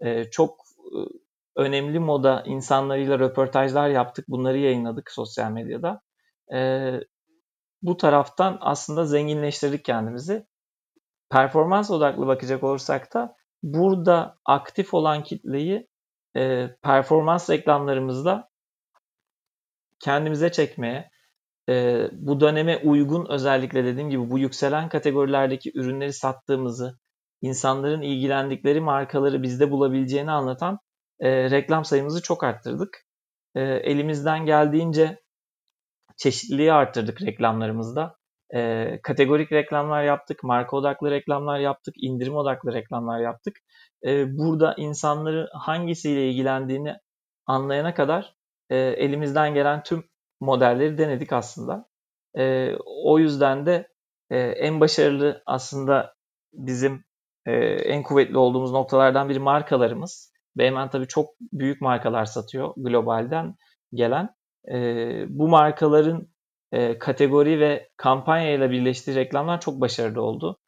[0.00, 0.98] E, çok e,
[1.56, 4.24] önemli moda insanlarıyla röportajlar yaptık.
[4.28, 6.00] Bunları yayınladık sosyal medyada.
[6.54, 6.90] E,
[7.82, 10.46] bu taraftan aslında zenginleştirdik kendimizi.
[11.30, 15.88] Performans odaklı bakacak olursak da burada aktif olan kitleyi
[16.36, 18.50] e, performans reklamlarımızda
[20.00, 21.10] kendimize çekmeye,
[21.68, 26.98] e, bu döneme uygun özellikle dediğim gibi bu yükselen kategorilerdeki ürünleri sattığımızı,
[27.40, 30.78] insanların ilgilendikleri markaları bizde bulabileceğini anlatan
[31.22, 33.06] e, reklam sayımızı çok arttırdık.
[33.54, 35.22] E, elimizden geldiğince
[36.16, 38.16] çeşitliliği arttırdık reklamlarımızda.
[38.54, 43.56] E, kategorik reklamlar yaptık, marka odaklı reklamlar yaptık, indirim odaklı reklamlar yaptık.
[44.06, 46.94] E, burada insanların hangisiyle ilgilendiğini
[47.46, 48.34] anlayana kadar
[48.70, 50.04] e, elimizden gelen tüm
[50.40, 51.88] modelleri denedik aslında.
[52.38, 53.88] E, o yüzden de
[54.30, 56.14] e, en başarılı aslında
[56.52, 57.04] bizim
[57.46, 60.31] e, en kuvvetli olduğumuz noktalardan biri markalarımız.
[60.56, 63.56] Beymen tabii çok büyük markalar satıyor globalden
[63.94, 64.34] gelen.
[64.72, 64.76] E,
[65.28, 66.28] bu markaların
[66.72, 70.58] e, kategori ve kampanya ile birleştiği reklamlar çok başarılı oldu.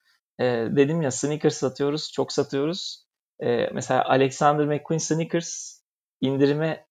[0.40, 3.04] E, dedim ya sneakers satıyoruz, çok satıyoruz.
[3.40, 5.80] E, mesela Alexander McQueen sneakers
[6.20, 6.86] indirime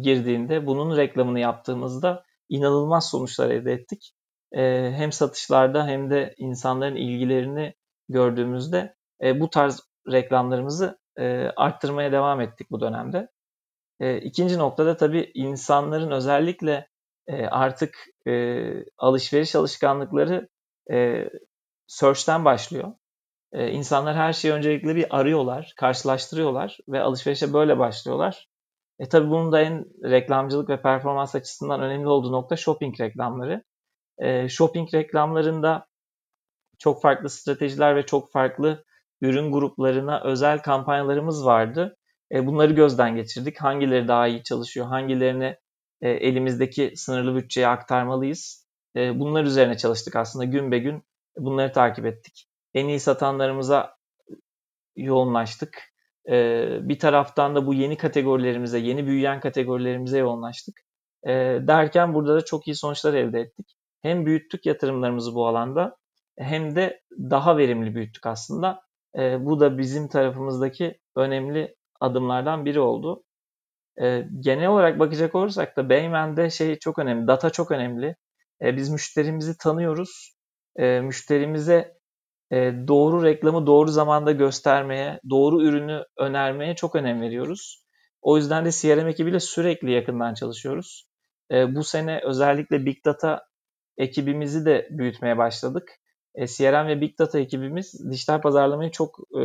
[0.00, 4.12] girdiğinde bunun reklamını yaptığımızda inanılmaz sonuçlar elde ettik.
[4.52, 7.74] E, hem satışlarda hem de insanların ilgilerini
[8.08, 9.80] gördüğümüzde e, bu tarz
[10.12, 13.28] reklamlarımızı e, arttırmaya devam ettik bu dönemde.
[14.00, 16.88] E, ikinci noktada tabii insanların özellikle
[17.26, 17.96] e, artık
[18.26, 18.32] e,
[18.98, 20.48] alışveriş alışkanlıkları
[20.92, 21.28] e,
[21.86, 22.92] search'ten başlıyor.
[23.52, 28.48] E, insanlar her şeyi öncelikle bir arıyorlar, karşılaştırıyorlar ve alışverişe böyle başlıyorlar.
[28.98, 33.64] E tabi bunun da en reklamcılık ve performans açısından önemli olduğu nokta shopping reklamları.
[34.18, 35.86] E, shopping reklamlarında
[36.78, 38.84] çok farklı stratejiler ve çok farklı
[39.22, 41.96] ürün gruplarına özel kampanyalarımız vardı.
[42.32, 43.60] E, bunları gözden geçirdik.
[43.60, 45.56] Hangileri daha iyi çalışıyor, hangilerini
[46.00, 48.66] e, elimizdeki sınırlı bütçeye aktarmalıyız.
[48.96, 51.02] E, bunlar üzerine çalıştık aslında gün be gün
[51.36, 52.48] bunları takip ettik.
[52.74, 53.96] En iyi satanlarımıza
[54.96, 55.82] yoğunlaştık.
[56.28, 60.80] E, bir taraftan da bu yeni kategorilerimize, yeni büyüyen kategorilerimize yoğunlaştık.
[61.66, 63.76] derken burada da çok iyi sonuçlar elde ettik.
[64.02, 65.96] Hem büyüttük yatırımlarımızı bu alanda
[66.38, 68.82] hem de daha verimli büyüttük aslında.
[69.16, 73.24] Bu da bizim tarafımızdaki önemli adımlardan biri oldu.
[74.02, 78.16] E, genel olarak bakacak olursak da Bayman'de şey çok önemli, data çok önemli.
[78.62, 80.36] E, biz müşterimizi tanıyoruz.
[80.76, 81.98] E, müşterimize
[82.50, 82.56] e,
[82.88, 87.84] doğru reklamı doğru zamanda göstermeye, doğru ürünü önermeye çok önem veriyoruz.
[88.22, 91.08] O yüzden de CRM ekibiyle sürekli yakından çalışıyoruz.
[91.50, 93.46] E, bu sene özellikle Big Data
[93.96, 96.01] ekibimizi de büyütmeye başladık.
[96.34, 99.42] E, CRM ve Big Data ekibimiz dijital pazarlamayı çok e,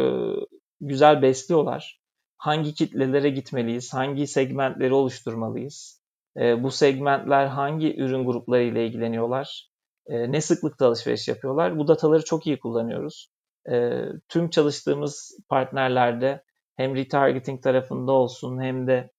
[0.81, 6.01] güzel besliyorlar hangi kitlelere gitmeliyiz, hangi segmentleri oluşturmalıyız,
[6.37, 9.69] e, bu segmentler hangi ürün grupları ile ilgileniyorlar,
[10.07, 11.79] e, ne sıklıkta alışveriş yapıyorlar.
[11.79, 13.31] Bu dataları çok iyi kullanıyoruz.
[13.71, 16.43] E, tüm çalıştığımız partnerlerde
[16.75, 19.09] hem retargeting tarafında olsun hem de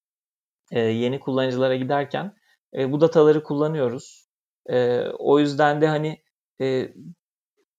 [0.72, 2.34] e, yeni kullanıcılara giderken
[2.74, 4.28] e, bu dataları kullanıyoruz.
[4.66, 6.22] E, o yüzden de hani
[6.60, 6.92] e,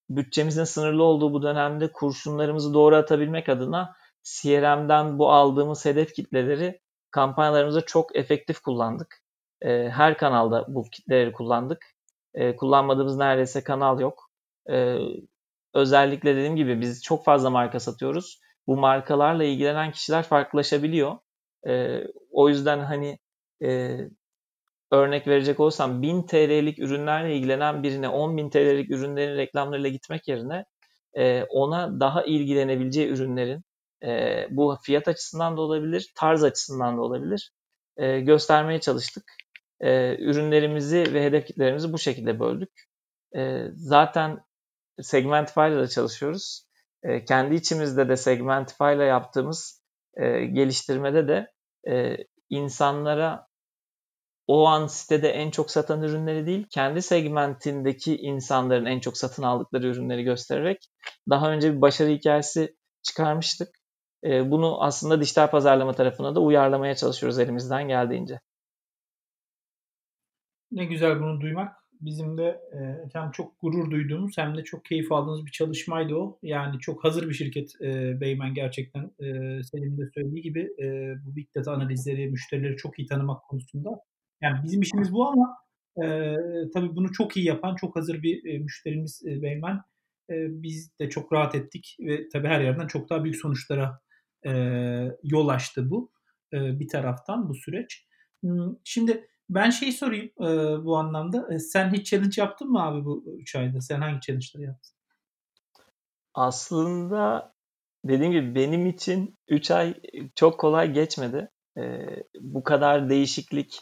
[0.10, 7.82] bütçemizin sınırlı olduğu bu dönemde kurşunlarımızı doğru atabilmek adına CRM'den bu aldığımız hedef kitleleri kampanyalarımızda
[7.82, 9.24] çok efektif kullandık.
[9.62, 11.86] E, her kanalda bu kitleleri kullandık.
[12.34, 14.30] E, kullanmadığımız neredeyse kanal yok.
[14.69, 14.98] E,
[15.74, 18.39] özellikle dediğim gibi biz çok fazla marka satıyoruz.
[18.67, 21.17] Bu markalarla ilgilenen kişiler farklılaşabiliyor.
[21.67, 23.19] E, o yüzden hani
[23.63, 23.98] e,
[24.91, 30.65] örnek verecek olsam 1000 TL'lik ürünlerle ilgilenen birine 10.000 TL'lik ürünlerin reklamlarıyla gitmek yerine
[31.13, 33.63] e, ona daha ilgilenebileceği ürünlerin
[34.04, 37.52] e, bu fiyat açısından da olabilir, tarz açısından da olabilir
[37.97, 39.23] e, göstermeye çalıştık.
[39.80, 42.71] E, ürünlerimizi ve hedef kitlerimizi bu şekilde böldük.
[43.36, 44.39] E, zaten
[45.02, 46.65] Segmentify ile çalışıyoruz.
[47.04, 49.82] E, kendi içimizde de Segmentify ile yaptığımız
[50.17, 51.52] e, geliştirmede de
[51.91, 52.17] e,
[52.49, 53.48] insanlara
[54.49, 59.88] o an sitede en çok satan ürünleri değil, kendi segmentindeki insanların en çok satın aldıkları
[59.88, 60.77] ürünleri göstererek
[61.29, 63.69] daha önce bir başarı hikayesi çıkarmıştık.
[64.23, 68.39] E, bunu aslında dijital pazarlama tarafına da uyarlamaya çalışıyoruz elimizden geldiğince.
[70.71, 71.75] Ne güzel bunu duymak.
[72.01, 72.79] Bizim de e,
[73.13, 76.39] hem çok gurur duyduğumuz hem de çok keyif aldığımız bir çalışmaydı o.
[76.43, 79.03] Yani çok hazır bir şirket e, Beymen gerçekten.
[79.03, 83.89] E, senin de söylediği gibi e, bu big data analizleri, müşterileri çok iyi tanımak konusunda.
[84.41, 85.58] Yani bizim işimiz bu ama
[86.04, 86.36] e,
[86.73, 89.75] tabii bunu çok iyi yapan, çok hazır bir e, müşterimiz e, Beymen.
[90.30, 93.99] E, biz de çok rahat ettik ve tabii her yerden çok daha büyük sonuçlara
[94.45, 94.52] e,
[95.23, 96.12] yol açtı bu
[96.54, 98.08] e, bir taraftan bu süreç.
[98.84, 100.47] Şimdi ben şey sorayım e,
[100.86, 101.54] bu anlamda.
[101.54, 103.82] E, sen hiç challenge yaptın mı abi bu 3 ayda?
[103.82, 104.95] Sen hangi challenge'ları yaptın?
[106.34, 107.54] Aslında
[108.06, 109.93] dediğim gibi benim için 3 ay
[110.36, 111.49] çok kolay geçmedi.
[111.78, 112.06] E,
[112.39, 113.80] bu kadar değişiklik,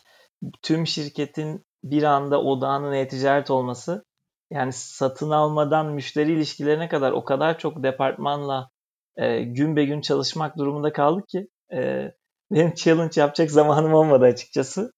[0.62, 4.06] tüm şirketin bir anda odağının e-ticaret olması
[4.52, 8.70] yani satın almadan müşteri ilişkilerine kadar o kadar çok departmanla
[9.18, 12.12] e, gün be gün çalışmak durumunda kaldık ki e,
[12.52, 14.92] benim challenge yapacak zamanım olmadı açıkçası.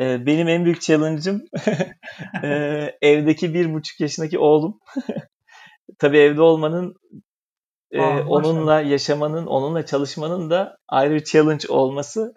[0.00, 1.42] E, benim en büyük challenge'ım
[2.44, 2.48] e,
[3.02, 4.80] evdeki bir buçuk yaşındaki oğlum.
[5.98, 6.94] Tabii evde olmanın
[7.90, 12.32] e, Aa, onunla yaşamanın, onunla çalışmanın da ayrı bir challenge olması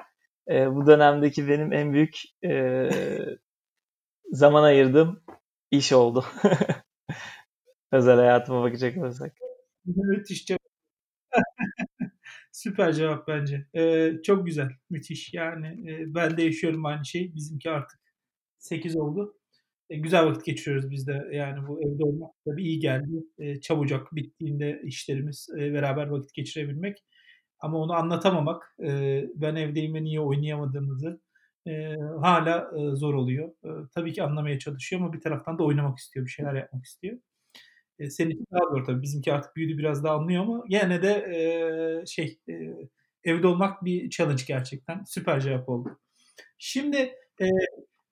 [0.49, 2.89] e, bu dönemdeki benim en büyük e,
[4.32, 5.23] zaman ayırdığım
[5.71, 6.25] iş oldu.
[7.91, 9.34] Özel hayatıma bakacak olursak.
[9.86, 10.60] Müthiş cevap.
[12.51, 13.67] Süper cevap bence.
[13.75, 15.34] Ee, çok güzel, müthiş.
[15.34, 17.36] Yani e, ben de yaşıyorum aynı şeyi.
[17.36, 17.99] Bizimki artık
[18.58, 19.38] 8 oldu.
[19.89, 21.29] E, güzel vakit geçiriyoruz biz de.
[21.32, 23.23] Yani bu evde olmak tabii iyi geldi.
[23.38, 27.03] E, çabucak bittiğinde işlerimiz e, beraber vakit geçirebilmek.
[27.63, 28.76] Ama onu anlatamamak,
[29.36, 31.21] ben evdeyim ve niye oynayamadığımızı
[32.21, 33.52] hala zor oluyor.
[33.95, 37.17] Tabii ki anlamaya çalışıyor ama bir taraftan da oynamak istiyor, bir şeyler yapmak istiyor.
[38.10, 39.02] Senin için daha zor tabii.
[39.02, 42.39] Bizimki artık büyüdü biraz daha anlıyor ama yine de şey
[43.23, 45.04] evde olmak bir challenge gerçekten.
[45.04, 45.99] Süper cevap oldu.
[46.58, 47.13] Şimdi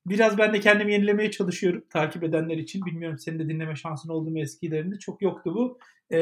[0.05, 2.85] biraz ben de kendimi yenilemeye çalışıyorum takip edenler için.
[2.85, 4.99] Bilmiyorum senin de dinleme şansın oldu mu eskilerinde.
[4.99, 5.79] Çok yoktu bu.
[6.15, 6.19] E,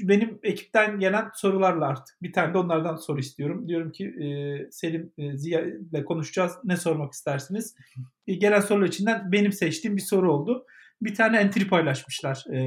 [0.00, 3.68] benim ekipten gelen sorularla artık bir tane de onlardan soru istiyorum.
[3.68, 4.26] Diyorum ki e,
[4.70, 6.52] Selim e, Ziya ile konuşacağız.
[6.64, 7.74] Ne sormak istersiniz?
[8.26, 10.66] E, gelen sorular içinden benim seçtiğim bir soru oldu
[11.02, 12.58] bir tane entry paylaşmışlar e,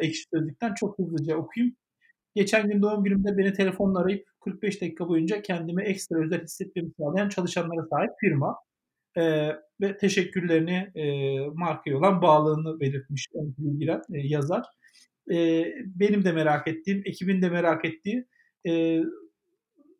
[0.00, 0.74] ekşi sözlükten.
[0.74, 1.76] Çok hızlıca okuyayım.
[2.34, 7.28] Geçen gün doğum günümde beni telefonla arayıp 45 dakika boyunca kendimi ekstra özel hissetmemi sağlayan
[7.28, 8.56] çalışanlara sahip firma.
[9.16, 11.04] E, ve teşekkürlerini e,
[11.54, 13.26] markaya olan bağlılığını belirtmiş
[13.78, 14.64] giren e, yazar.
[15.30, 18.26] E, benim de merak ettiğim, ekibin de merak ettiği
[18.66, 19.02] e,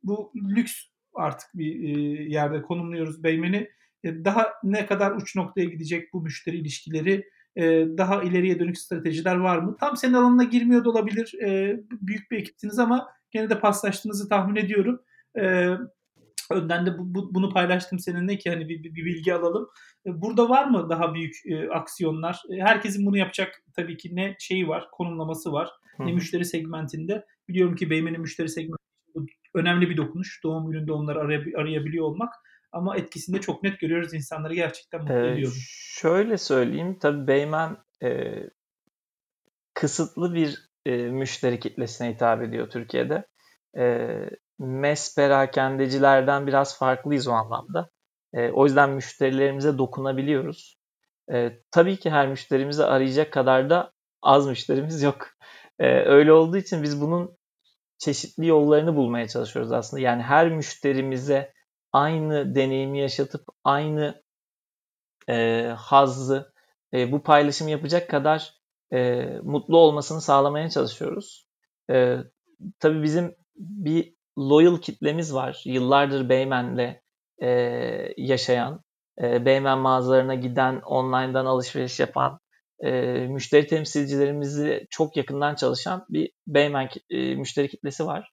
[0.02, 0.74] bu lüks
[1.14, 3.70] artık bir e, yerde konumluyoruz Beymen'i.
[4.04, 7.24] E, daha ne kadar uç noktaya gidecek bu müşteri ilişkileri
[7.58, 9.76] ee, daha ileriye dönük stratejiler var mı?
[9.80, 11.34] Tam senin alanına girmiyor da olabilir.
[11.42, 15.02] Ee, büyük bir ekipsiniz ama gene de paslaştığınızı tahmin ediyorum.
[15.38, 15.68] Ee,
[16.50, 19.68] önden de bu, bu, bunu paylaştım seninle ki hani bir, bir, bir bilgi alalım.
[20.06, 22.42] Burada var mı daha büyük e, aksiyonlar?
[22.60, 26.06] Herkesin bunu yapacak tabii ki ne şeyi var, konumlaması var, Hı.
[26.06, 27.24] ne müşteri segmentinde.
[27.48, 28.78] Biliyorum ki Beymen'in müşteri segmenti
[29.54, 30.40] önemli bir dokunuş.
[30.44, 31.20] Doğum gününde onları
[31.56, 32.34] arayabiliyor olmak.
[32.72, 34.14] Ama etkisini de çok net görüyoruz.
[34.14, 35.52] insanları gerçekten mutlu ee, ediyor.
[36.00, 36.98] Şöyle söyleyeyim.
[37.00, 38.34] Tabii Beymen e,
[39.74, 43.26] kısıtlı bir e, müşteri kitlesine hitap ediyor Türkiye'de.
[43.78, 44.14] E,
[44.58, 47.90] MES perakendecilerden biraz farklıyız o anlamda.
[48.32, 50.78] E, o yüzden müşterilerimize dokunabiliyoruz.
[51.32, 53.92] E, tabii ki her müşterimizi arayacak kadar da
[54.22, 55.26] az müşterimiz yok.
[55.78, 57.38] E, öyle olduğu için biz bunun
[57.98, 60.02] çeşitli yollarını bulmaya çalışıyoruz aslında.
[60.02, 61.52] Yani her müşterimize
[61.92, 64.22] aynı deneyimi yaşatıp aynı
[65.28, 66.52] e, hazzı
[66.94, 68.54] e, bu paylaşım yapacak kadar
[68.92, 71.48] e, mutlu olmasını sağlamaya çalışıyoruz.
[71.90, 72.16] E,
[72.80, 75.62] tabii bizim bir loyal kitlemiz var.
[75.64, 77.00] Yıllardır Beymen'le
[77.42, 77.48] e,
[78.16, 78.82] yaşayan,
[79.22, 82.40] e, Beymen mağazalarına giden, online'dan alışveriş yapan,
[82.80, 82.90] e,
[83.26, 88.32] müşteri temsilcilerimizi çok yakından çalışan bir Beymen e, müşteri kitlesi var.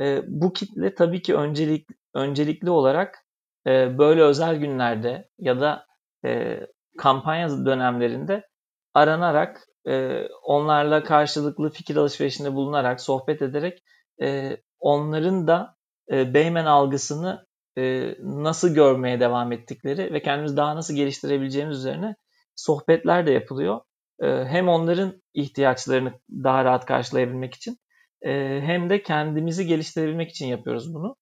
[0.00, 3.24] E, bu kitle tabii ki öncelik öncelikli olarak
[3.66, 5.86] e, böyle özel günlerde ya da
[6.24, 6.60] e,
[6.98, 8.48] kampanya dönemlerinde
[8.94, 13.82] aranarak e, onlarla karşılıklı fikir alışverişinde bulunarak, sohbet ederek
[14.22, 15.76] e, onların da
[16.10, 17.46] e, Beymen algısını
[17.78, 22.16] e, nasıl görmeye devam ettikleri ve kendimizi daha nasıl geliştirebileceğimiz üzerine
[22.56, 23.80] sohbetler de yapılıyor.
[24.22, 27.78] E, hem onların ihtiyaçlarını daha rahat karşılayabilmek için
[28.22, 31.16] e, hem de kendimizi geliştirebilmek için yapıyoruz bunu.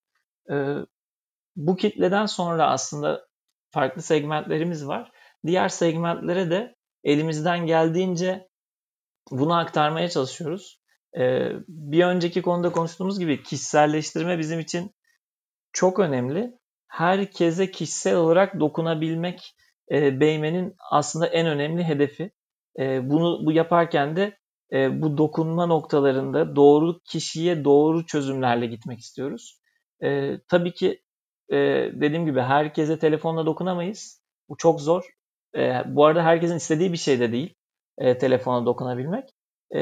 [0.51, 0.55] E,
[1.57, 3.27] bu kitleden sonra aslında
[3.71, 5.13] farklı segmentlerimiz var.
[5.47, 8.49] Diğer segmentlere de elimizden geldiğince
[9.31, 10.82] bunu aktarmaya çalışıyoruz.
[11.19, 14.91] Ee, bir önceki konuda konuştuğumuz gibi kişiselleştirme bizim için
[15.73, 16.59] çok önemli.
[16.89, 19.55] Herkese kişisel olarak dokunabilmek
[19.91, 22.31] e, Beymen'in aslında en önemli hedefi.
[22.79, 24.39] E, bunu bu yaparken de
[24.73, 29.61] e, bu dokunma noktalarında doğru kişiye doğru çözümlerle gitmek istiyoruz.
[30.03, 31.03] E, tabii ki
[31.51, 31.57] e,
[31.95, 34.23] dediğim gibi herkese telefonla dokunamayız.
[34.49, 35.05] Bu çok zor.
[35.57, 37.55] E, bu arada herkesin istediği bir şey de değil
[37.99, 39.31] e, telefona dokunabilmek.
[39.75, 39.81] E,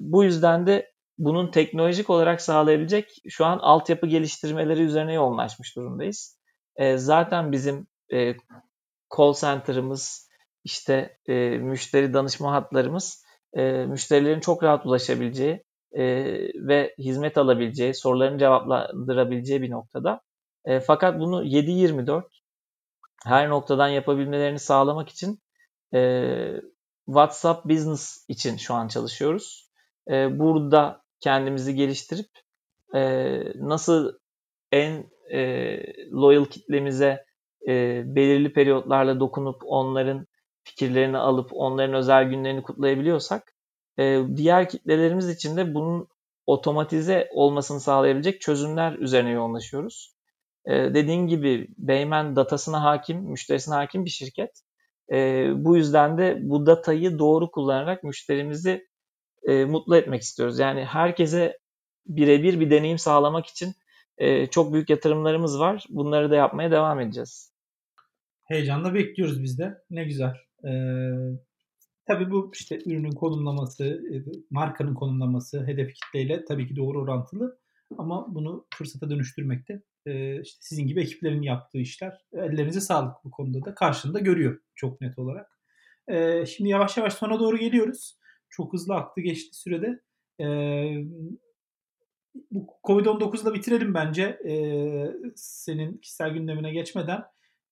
[0.00, 6.38] bu yüzden de bunun teknolojik olarak sağlayabilecek şu an altyapı geliştirmeleri üzerine yoğunlaşmış durumdayız.
[6.76, 8.34] E, zaten bizim e,
[9.16, 10.28] call center'ımız,
[10.64, 16.04] işte e, müşteri danışma hatlarımız e, müşterilerin çok rahat ulaşabileceği e,
[16.54, 20.20] ve hizmet alabileceği, sorularını cevaplandırabileceği bir noktada.
[20.64, 22.22] E, fakat bunu 7-24
[23.24, 25.38] her noktadan yapabilmelerini sağlamak için
[25.94, 26.00] e,
[27.06, 29.70] WhatsApp Business için şu an çalışıyoruz.
[30.10, 32.30] E, burada kendimizi geliştirip
[32.94, 33.00] e,
[33.54, 34.12] nasıl
[34.72, 35.78] en e,
[36.12, 37.24] loyal kitlemize
[37.68, 40.26] e, belirli periyotlarla dokunup onların
[40.64, 43.54] fikirlerini alıp onların özel günlerini kutlayabiliyorsak
[43.98, 46.08] e, diğer kitlelerimiz için de bunun
[46.46, 50.14] otomatize olmasını sağlayabilecek çözümler üzerine yoğunlaşıyoruz.
[50.66, 54.62] E, dediğim gibi Beymen datasına hakim, müşterisine hakim bir şirket.
[55.12, 58.86] E, bu yüzden de bu datayı doğru kullanarak müşterimizi
[59.48, 60.58] e, mutlu etmek istiyoruz.
[60.58, 61.58] Yani herkese
[62.06, 63.72] birebir bir deneyim sağlamak için
[64.18, 65.86] e, çok büyük yatırımlarımız var.
[65.88, 67.54] Bunları da yapmaya devam edeceğiz.
[68.44, 69.78] Heyecanla bekliyoruz biz de.
[69.90, 70.34] Ne güzel.
[70.64, 71.10] Ee,
[72.06, 74.14] tabii bu işte ürünün konumlaması, e,
[74.50, 77.58] markanın konumlaması, hedef kitleyle tabii ki doğru orantılı.
[77.98, 82.18] Ama bunu fırsata dönüştürmekte e, işte sizin gibi ekiplerin yaptığı işler.
[82.32, 85.50] Ellerinize sağlık bu konuda da karşında görüyor çok net olarak.
[86.08, 88.18] E, şimdi yavaş yavaş sona doğru geliyoruz.
[88.50, 90.00] Çok hızlı aktı geçti sürede.
[90.40, 90.46] E,
[92.50, 94.54] bu Covid-19'la bitirelim bence e,
[95.36, 97.22] senin kişisel gündemine geçmeden.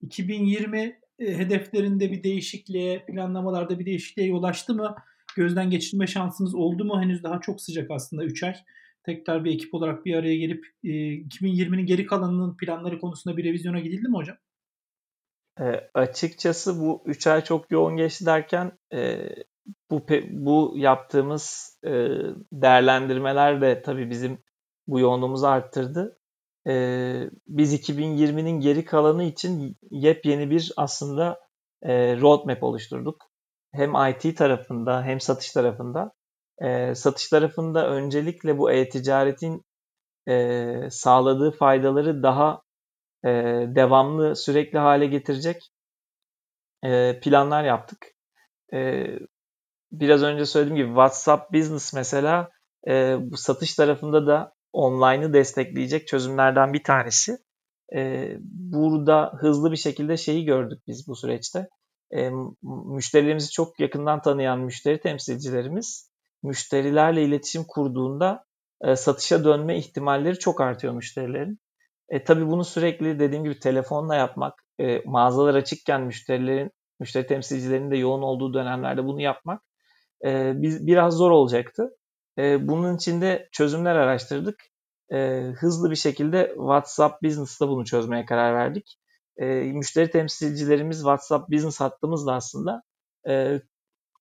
[0.00, 0.78] 2020
[1.18, 4.96] e, hedeflerinde bir değişikliğe, planlamalarda bir değişikliğe yol açtı mı?
[5.36, 7.02] Gözden geçirme şansınız oldu mu?
[7.02, 8.54] Henüz daha çok sıcak aslında 3 ay.
[9.04, 13.80] Tekrar bir ekip olarak bir araya gelip e, 2020'nin geri kalanının planları konusunda bir revizyona
[13.80, 14.36] gidildi mi hocam?
[15.60, 19.28] E, açıkçası bu 3 ay çok yoğun geçti derken e,
[19.90, 21.90] bu bu yaptığımız e,
[22.52, 24.38] değerlendirmeler de tabii bizim
[24.86, 26.18] bu yoğunluğumuzu arttırdı.
[26.68, 26.74] E,
[27.48, 31.40] biz 2020'nin geri kalanı için yepyeni bir aslında
[31.82, 33.30] e, roadmap oluşturduk.
[33.72, 36.12] Hem IT tarafında hem satış tarafında.
[36.62, 39.64] E, satış tarafında öncelikle bu e-ticaretin
[40.28, 42.62] e, sağladığı faydaları daha
[43.24, 43.28] e,
[43.74, 45.72] devamlı, sürekli hale getirecek
[46.84, 48.06] e, planlar yaptık.
[48.74, 49.06] E,
[49.92, 52.50] biraz önce söylediğim gibi WhatsApp Business mesela
[52.88, 57.38] e, bu satış tarafında da online'ı destekleyecek çözümlerden bir tanesi.
[57.94, 61.68] E, burada hızlı bir şekilde şeyi gördük biz bu süreçte.
[62.10, 62.30] E,
[62.62, 66.11] müşterilerimizi çok yakından tanıyan müşteri temsilcilerimiz
[66.42, 68.44] müşterilerle iletişim kurduğunda
[68.80, 71.58] e, satışa dönme ihtimalleri çok artıyor müşterilerin.
[72.08, 77.96] E, tabii bunu sürekli dediğim gibi telefonla yapmak, e, mağazalar açıkken müşterilerin, müşteri temsilcilerinin de
[77.96, 79.62] yoğun olduğu dönemlerde bunu yapmak
[80.24, 81.96] e, biz, biraz zor olacaktı.
[82.38, 84.62] E, bunun için de çözümler araştırdık.
[85.12, 88.98] E, hızlı bir şekilde WhatsApp Business'ta bunu çözmeye karar verdik.
[89.36, 92.82] E, müşteri temsilcilerimiz WhatsApp Business hattımızla aslında
[93.28, 93.60] e,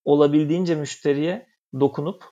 [0.06, 1.48] olabildiğince müşteriye
[1.80, 2.24] dokunup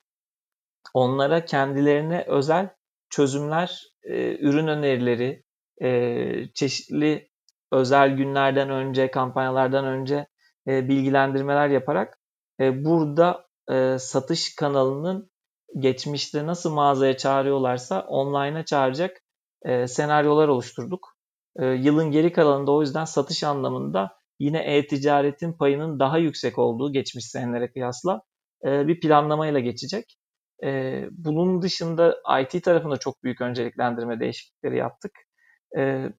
[0.94, 2.68] onlara kendilerine özel
[3.10, 5.44] çözümler, e, ürün önerileri,
[5.82, 7.30] e, çeşitli
[7.72, 10.26] özel günlerden önce, kampanyalardan önce
[10.66, 12.18] e, bilgilendirmeler yaparak
[12.60, 15.30] e, burada e, satış kanalının
[15.78, 19.20] geçmişte nasıl mağazaya çağırıyorlarsa online'a çağıracak
[19.62, 21.16] e, senaryolar oluşturduk.
[21.56, 27.26] E, yılın geri kalanında o yüzden satış anlamında yine e-ticaretin payının daha yüksek olduğu geçmiş
[27.26, 28.22] senelere kıyasla
[28.66, 30.16] e, bir planlamayla geçecek.
[30.64, 35.12] E, bunun dışında IT tarafında çok büyük önceliklendirme değişiklikleri yaptık.
[35.78, 36.12] E,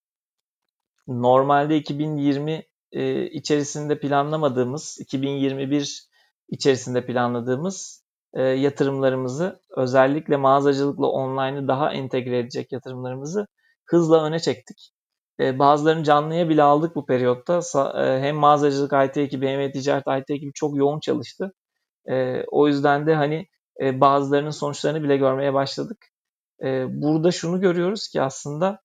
[1.07, 6.07] normalde 2020 e, içerisinde planlamadığımız 2021
[6.49, 8.01] içerisinde planladığımız
[8.35, 13.47] yatırımlarımızı özellikle mağazacılıkla online'ı daha entegre edecek yatırımlarımızı
[13.85, 14.91] hızla öne çektik.
[15.39, 17.61] Bazılarını canlıya bile aldık bu periyotta.
[18.21, 21.53] Hem mağazacılık IT ekibi hem ticaret IT ekibi çok yoğun çalıştı.
[22.09, 23.47] E, o yüzden de hani
[23.81, 26.07] e, bazılarının sonuçlarını bile görmeye başladık.
[26.63, 28.81] E, burada şunu görüyoruz ki aslında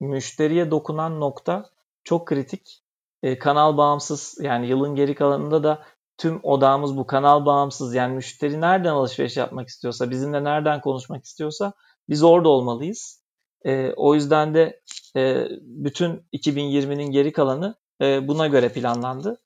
[0.00, 1.70] müşteriye dokunan nokta
[2.04, 2.82] çok kritik.
[3.22, 5.82] E, kanal bağımsız yani yılın geri kalanında da
[6.18, 7.94] tüm odağımız bu kanal bağımsız.
[7.94, 11.72] Yani müşteri nereden alışveriş yapmak istiyorsa, bizimle nereden konuşmak istiyorsa
[12.08, 13.22] biz orada olmalıyız.
[13.64, 14.80] E, o yüzden de
[15.16, 19.40] e, bütün 2020'nin geri kalanı e, buna göre planlandı.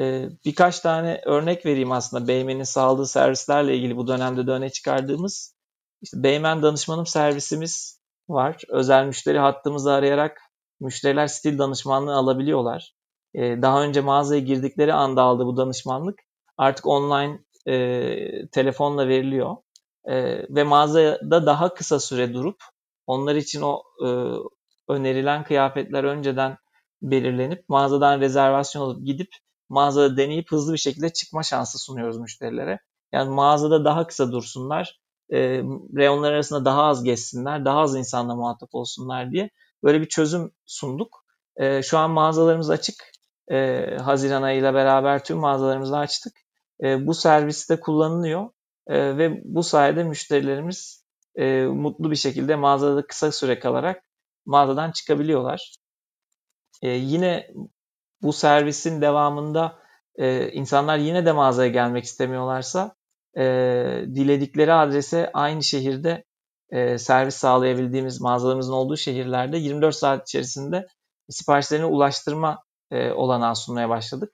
[0.00, 5.56] E, birkaç tane örnek vereyim aslında Beymen'in sağladığı servislerle ilgili bu dönemde de öne çıkardığımız.
[6.02, 8.62] İşte Beymen danışmanım servisimiz var.
[8.68, 10.40] Özel müşteri hattımızı arayarak
[10.80, 12.94] müşteriler stil danışmanlığı alabiliyorlar.
[13.34, 16.18] Ee, daha önce mağazaya girdikleri anda aldığı bu danışmanlık
[16.56, 19.56] artık online e, telefonla veriliyor.
[20.04, 20.14] E,
[20.54, 22.56] ve mağazada daha kısa süre durup
[23.06, 24.08] onlar için o e,
[24.88, 26.56] önerilen kıyafetler önceden
[27.02, 29.28] belirlenip mağazadan rezervasyon alıp gidip
[29.68, 32.78] mağazada deneyip hızlı bir şekilde çıkma şansı sunuyoruz müşterilere.
[33.12, 35.00] Yani mağazada daha kısa dursunlar,
[35.32, 35.38] e,
[35.96, 39.50] reyonlar arasında daha az geçsinler, daha az insanla muhatap olsunlar diye
[39.82, 41.24] böyle bir çözüm sunduk.
[41.56, 42.94] E, şu an mağazalarımız açık.
[43.50, 46.36] E, Haziran ayıyla beraber tüm mağazalarımızı açtık.
[46.82, 48.50] E, bu servis de kullanılıyor
[48.86, 51.04] e, ve bu sayede müşterilerimiz
[51.36, 54.04] e, mutlu bir şekilde mağazada kısa süre kalarak
[54.46, 55.76] mağazadan çıkabiliyorlar.
[56.82, 57.50] E, yine
[58.24, 59.78] bu servisin devamında
[60.16, 62.94] e, insanlar yine de mağazaya gelmek istemiyorlarsa
[63.36, 63.42] e,
[64.14, 66.24] diledikleri adrese aynı şehirde
[66.70, 70.86] e, servis sağlayabildiğimiz mağazalarımızın olduğu şehirlerde 24 saat içerisinde
[71.30, 74.30] siparişlerini ulaştırma e, olanağı sunmaya başladık.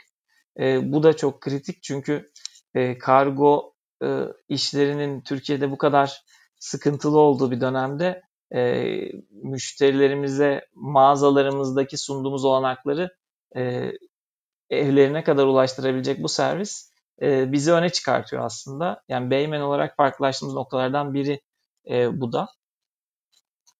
[0.60, 2.30] E, bu da çok kritik çünkü
[2.74, 6.22] e, kargo e, işlerinin Türkiye'de bu kadar
[6.58, 8.22] sıkıntılı olduğu bir dönemde
[8.54, 8.84] e,
[9.30, 13.19] müşterilerimize mağazalarımızdaki sunduğumuz olanakları
[13.56, 13.92] e,
[14.70, 16.90] evlerine kadar ulaştırabilecek bu servis
[17.22, 19.02] e, bizi öne çıkartıyor aslında.
[19.08, 21.40] Yani Beymen olarak farklılaştığımız noktalardan biri
[21.90, 22.48] e, bu da.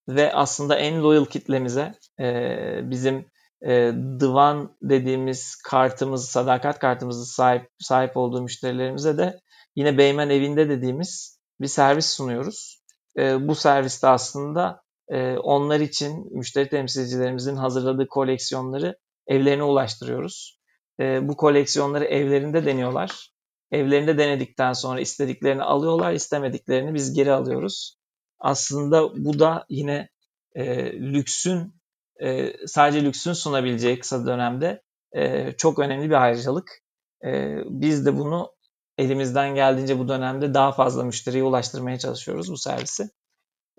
[0.09, 3.27] Ve aslında en loyal kitlemize e, bizim
[3.63, 9.41] e, Divan dediğimiz kartımız, sadakat kartımızı sahip sahip olduğu müşterilerimize de
[9.77, 12.83] yine Beymen evinde dediğimiz bir servis sunuyoruz.
[13.19, 18.97] E, bu serviste aslında e, onlar için müşteri temsilcilerimizin hazırladığı koleksiyonları
[19.27, 20.61] evlerine ulaştırıyoruz.
[21.01, 23.31] E, bu koleksiyonları evlerinde deniyorlar.
[23.73, 27.97] Evlerinde denedikten sonra istediklerini alıyorlar, istemediklerini biz geri alıyoruz.
[28.39, 30.09] Aslında bu da yine
[30.55, 31.75] e, lüksün
[32.21, 36.81] e, sadece lüksün sunabileceği kısa dönemde e, çok önemli bir ayrıcalık.
[37.25, 38.53] E, biz de bunu
[38.99, 43.11] elimizden geldiğince bu dönemde daha fazla müşteriye ulaştırmaya çalışıyoruz bu servisi.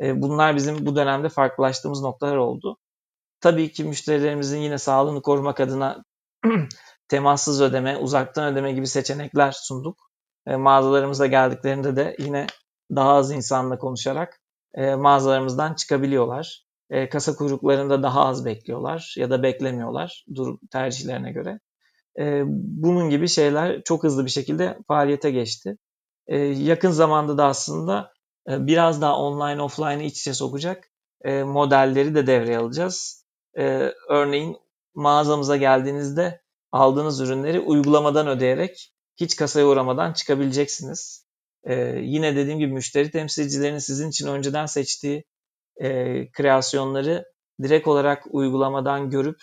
[0.02, 2.78] E, bunlar bizim bu dönemde farklılaştığımız noktalar oldu.
[3.42, 6.04] Tabii ki müşterilerimizin yine sağlığını korumak adına
[7.08, 10.00] temassız ödeme, uzaktan ödeme gibi seçenekler sunduk.
[10.48, 12.48] E, mağazalarımıza geldiklerinde de yine
[12.96, 14.42] daha az insanla konuşarak
[14.74, 16.66] e, mağazalarımızdan çıkabiliyorlar.
[16.90, 21.60] E, kasa kuyruklarında daha az bekliyorlar ya da beklemiyorlar durum tercihlerine göre.
[22.20, 25.78] E, bunun gibi şeyler çok hızlı bir şekilde faaliyete geçti.
[26.28, 28.14] E, yakın zamanda da aslında
[28.50, 30.92] e, biraz daha online offline'ı iç içe sokacak
[31.26, 33.21] e, modelleri de devreye alacağız.
[33.58, 34.58] E, örneğin
[34.94, 36.42] mağazamıza geldiğinizde
[36.72, 41.26] aldığınız ürünleri uygulamadan ödeyerek hiç kasaya uğramadan çıkabileceksiniz.
[41.64, 45.24] E, yine dediğim gibi müşteri temsilcilerinin sizin için önceden seçtiği
[45.82, 47.26] e, kreasyonları
[47.64, 49.42] direkt olarak uygulamadan görüp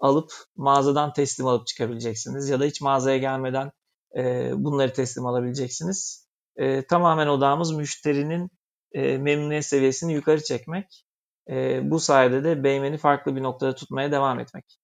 [0.00, 2.48] alıp mağazadan teslim alıp çıkabileceksiniz.
[2.48, 3.72] Ya da hiç mağazaya gelmeden
[4.16, 6.28] e, bunları teslim alabileceksiniz.
[6.56, 8.50] E, tamamen odağımız müşterinin
[8.92, 11.04] e, memnuniyet seviyesini yukarı çekmek.
[11.50, 14.80] E, bu sayede de Beymen'i farklı bir noktada tutmaya devam etmek.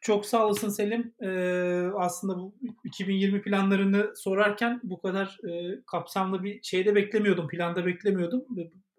[0.00, 1.14] Çok sağ olasın Selim.
[1.22, 8.44] Ee, aslında bu 2020 planlarını sorarken bu kadar e, kapsamlı bir şeyde beklemiyordum, planda beklemiyordum.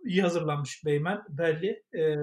[0.06, 2.16] İyi hazırlanmış Beymen belli e,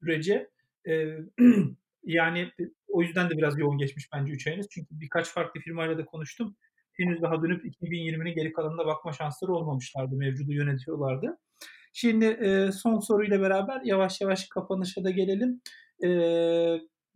[0.00, 0.50] sürece.
[0.88, 1.18] E,
[2.04, 2.52] yani
[2.88, 4.66] o yüzden de biraz yoğun geçmiş bence 3 ayınız.
[4.70, 6.56] Çünkü birkaç farklı firmayla da konuştum.
[6.92, 10.16] Henüz daha dönüp 2020'nin geri kalanına bakma şansları olmamışlardı.
[10.16, 11.38] Mevcudu yönetiyorlardı.
[11.98, 15.60] Şimdi e, son soruyla beraber yavaş yavaş kapanışa da gelelim.
[16.04, 16.08] E,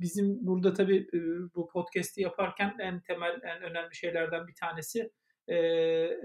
[0.01, 1.19] bizim burada tabii e,
[1.55, 5.11] bu podcast'i yaparken en temel, en önemli şeylerden bir tanesi
[5.49, 5.57] e,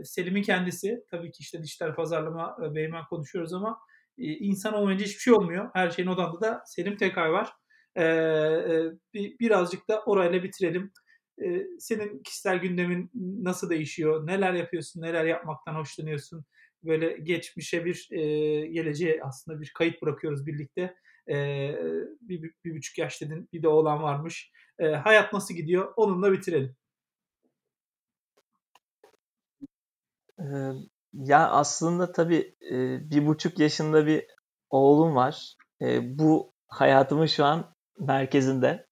[0.03, 1.03] Selim'in kendisi.
[1.11, 3.79] Tabii ki işte dijital pazarlama, e, Beymen konuşuyoruz ama
[4.17, 5.69] e, insan olmayınca hiçbir şey olmuyor.
[5.73, 7.53] Her şeyin odanda da Selim Tekay var.
[7.95, 10.91] E, e, birazcık da orayla bitirelim.
[11.43, 13.11] e, senin kişisel gündemin
[13.43, 14.27] nasıl değişiyor?
[14.27, 15.01] Neler yapıyorsun?
[15.01, 16.45] Neler yapmaktan hoşlanıyorsun?
[16.85, 18.21] Böyle geçmişe bir e,
[18.67, 20.95] geleceğe aslında bir kayıt bırakıyoruz birlikte.
[21.29, 21.35] E,
[22.21, 23.49] bir, bir, bir buçuk yaş dedin.
[23.53, 24.51] Bir de oğlan varmış.
[24.79, 25.93] E, hayat nasıl gidiyor?
[25.95, 26.75] Onunla bitirelim.
[31.13, 32.55] Ya aslında tabii
[33.11, 34.25] bir buçuk yaşında bir
[34.69, 35.55] oğlum var.
[36.01, 38.87] Bu hayatımın şu an merkezinde.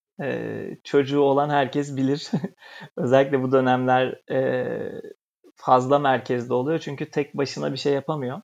[0.83, 2.31] Çocuğu olan herkes bilir.
[2.97, 4.21] Özellikle bu dönemler
[5.55, 6.79] fazla merkezde oluyor.
[6.79, 8.41] Çünkü tek başına bir şey yapamıyor.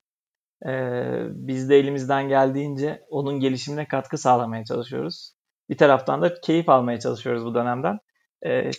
[1.34, 5.32] Biz de elimizden geldiğince onun gelişimine katkı sağlamaya çalışıyoruz.
[5.70, 7.98] Bir taraftan da keyif almaya çalışıyoruz bu dönemden.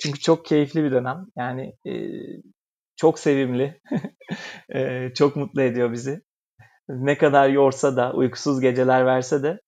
[0.02, 1.26] Çünkü çok keyifli bir dönem.
[1.38, 1.76] Yani
[2.96, 3.82] çok sevimli.
[5.16, 6.22] çok mutlu ediyor bizi.
[6.90, 9.60] Ne kadar yorsa da, uykusuz geceler verse de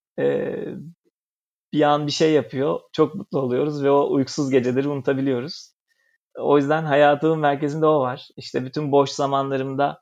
[1.74, 2.80] bir an bir şey yapıyor.
[2.92, 5.73] Çok mutlu oluyoruz ve o uykusuz geceleri unutabiliyoruz.
[6.40, 8.28] O yüzden hayatımın merkezinde o var.
[8.38, 10.02] İşte bütün boş zamanlarımda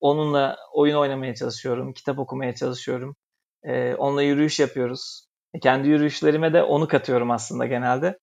[0.00, 3.16] onunla oyun oynamaya çalışıyorum, kitap okumaya çalışıyorum.
[3.98, 5.26] onunla yürüyüş yapıyoruz.
[5.62, 8.18] Kendi yürüyüşlerime de onu katıyorum aslında genelde.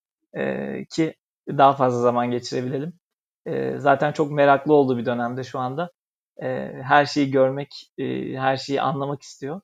[0.89, 1.15] ki
[1.49, 2.93] daha fazla zaman geçirebilelim.
[3.45, 5.91] E, zaten çok meraklı olduğu bir dönemde şu anda.
[6.43, 6.47] E,
[6.83, 8.03] her şeyi görmek, e,
[8.37, 9.61] her şeyi anlamak istiyor.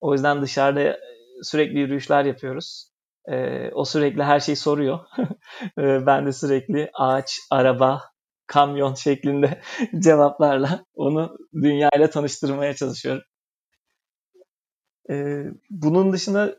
[0.00, 0.98] O yüzden dışarıda
[1.42, 2.90] sürekli yürüyüşler yapıyoruz.
[3.30, 4.98] E, o sürekli her şeyi soruyor.
[5.78, 8.02] e, ben de sürekli ağaç, araba,
[8.46, 9.60] kamyon şeklinde
[9.98, 13.22] cevaplarla onu dünyayla tanıştırmaya çalışıyorum.
[15.10, 16.56] E, bunun dışında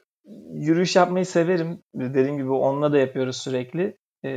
[0.53, 1.83] yürüyüş yapmayı severim.
[1.95, 3.97] Dediğim gibi onunla da yapıyoruz sürekli.
[4.25, 4.29] E,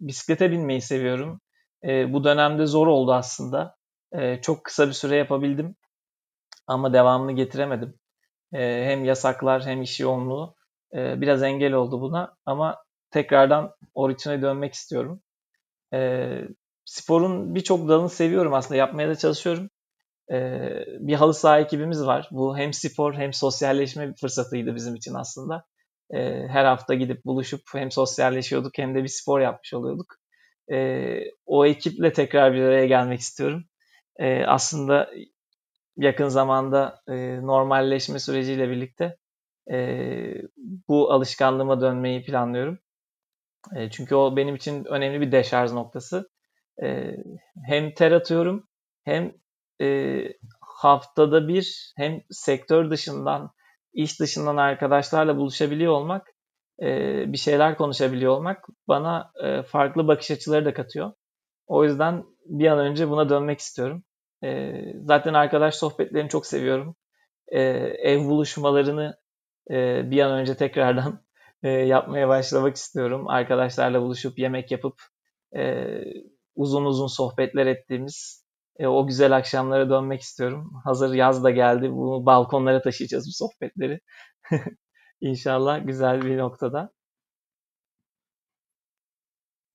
[0.00, 1.40] bisiklete binmeyi seviyorum.
[1.84, 3.76] E, bu dönemde zor oldu aslında.
[4.12, 5.76] E, çok kısa bir süre yapabildim
[6.66, 7.94] ama devamını getiremedim.
[8.54, 10.54] E, hem yasaklar hem iş yoğunluğu
[10.94, 12.78] e, biraz engel oldu buna ama
[13.10, 15.22] tekrardan o rutine dönmek istiyorum.
[15.94, 16.28] E,
[16.84, 19.70] sporun birçok dalını seviyorum aslında yapmaya da çalışıyorum.
[20.32, 20.36] E,
[21.00, 22.28] bir halı saha ekibimiz var.
[22.32, 25.64] Bu hem spor hem sosyalleşme fırsatıydı bizim için aslında.
[26.10, 26.18] E,
[26.48, 30.20] her hafta gidip buluşup hem sosyalleşiyorduk hem de bir spor yapmış oluyorduk
[30.72, 33.64] e, o ekiple tekrar bir araya gelmek istiyorum.
[34.18, 35.10] E, aslında
[35.96, 39.16] yakın zamanda e, normalleşme süreciyle birlikte
[39.70, 39.76] e,
[40.88, 42.78] bu alışkanlığıma dönmeyi planlıyorum.
[43.76, 46.30] E, çünkü o benim için önemli bir deşarj noktası.
[46.82, 47.16] E,
[47.66, 48.68] hem ter atıyorum
[49.04, 49.32] hem
[49.80, 50.18] e,
[50.60, 53.50] haftada bir hem sektör dışından
[53.92, 56.26] iş dışından arkadaşlarla buluşabiliyor olmak
[57.26, 59.32] bir şeyler konuşabiliyor olmak bana
[59.66, 61.12] farklı bakış açıları da katıyor.
[61.66, 64.04] O yüzden bir an önce buna dönmek istiyorum.
[65.04, 66.96] zaten arkadaş sohbetlerini çok seviyorum.
[67.48, 69.16] ev buluşmalarını
[70.10, 71.24] bir an önce tekrardan
[71.62, 73.28] yapmaya başlamak istiyorum.
[73.28, 75.02] Arkadaşlarla buluşup yemek yapıp
[76.54, 78.44] uzun uzun sohbetler ettiğimiz
[78.80, 80.72] o güzel akşamlara dönmek istiyorum.
[80.84, 81.90] Hazır yaz da geldi.
[81.92, 84.00] Bu balkonlara taşıyacağız bu sohbetleri.
[85.20, 86.92] İnşallah güzel bir noktada.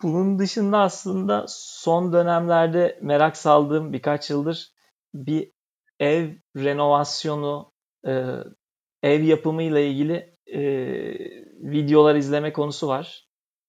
[0.04, 4.72] Bunun dışında aslında son dönemlerde merak saldığım birkaç yıldır
[5.14, 5.52] bir
[6.00, 7.74] ev renovasyonu,
[8.08, 8.30] e,
[9.06, 10.62] ev yapımı ile ilgili e,
[11.72, 13.28] videolar izleme konusu var.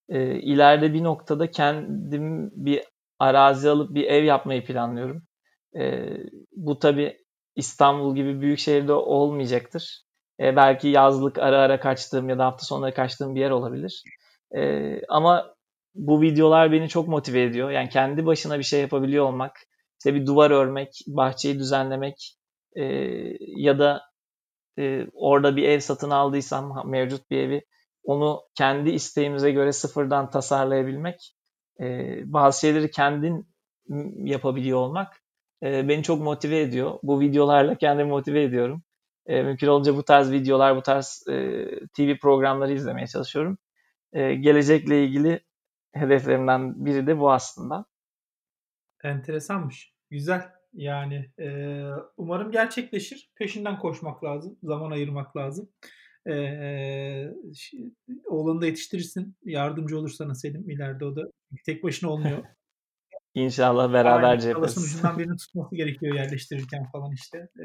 [0.09, 2.83] E, ileride bir noktada kendim bir
[3.19, 5.23] arazi alıp bir ev yapmayı planlıyorum.
[5.79, 6.09] E,
[6.53, 7.19] bu tabi
[7.57, 10.03] İstanbul gibi büyük şehirde olmayacaktır.
[10.41, 14.03] E, belki yazlık ara ara kaçtığım ya da hafta sonları kaçtığım bir yer olabilir.
[14.57, 15.55] E, ama
[15.95, 17.71] bu videolar beni çok motive ediyor.
[17.71, 19.53] Yani kendi başına bir şey yapabiliyor olmak,
[20.01, 22.37] işte bir duvar örmek, bahçeyi düzenlemek
[22.77, 22.85] e,
[23.57, 24.03] ya da
[24.79, 27.63] e, orada bir ev satın aldıysam mevcut bir evi
[28.05, 31.35] onu kendi isteğimize göre sıfırdan tasarlayabilmek,
[31.81, 31.85] e,
[32.33, 33.49] bazı şeyleri kendin
[34.25, 35.23] yapabiliyor olmak
[35.63, 36.99] e, beni çok motive ediyor.
[37.03, 38.83] Bu videolarla kendimi motive ediyorum.
[39.27, 41.67] E, mümkün olunca bu tarz videolar, bu tarz e,
[41.97, 43.59] TV programları izlemeye çalışıyorum.
[44.13, 45.41] E, gelecekle ilgili
[45.93, 47.85] hedeflerimden biri de bu aslında.
[49.05, 49.93] Enteresanmış.
[50.11, 50.56] Güzel.
[50.77, 51.81] Yani e,
[52.17, 53.31] umarım gerçekleşir.
[53.37, 54.59] Peşinden koşmak lazım.
[54.63, 55.69] Zaman ayırmak lazım.
[56.29, 56.35] E,
[58.25, 59.37] oğlanı da yetiştirirsin.
[59.45, 61.23] Yardımcı olur sana Selim ileride o da.
[61.67, 62.45] Tek başına olmuyor.
[63.35, 64.79] İnşallah beraberce yaparız.
[64.79, 67.39] ucundan birini tutması gerekiyor yerleştirirken falan işte.
[67.39, 67.65] E,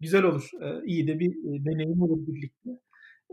[0.00, 0.50] güzel olur.
[0.62, 2.70] E, iyi de bir deneyim olur birlikte.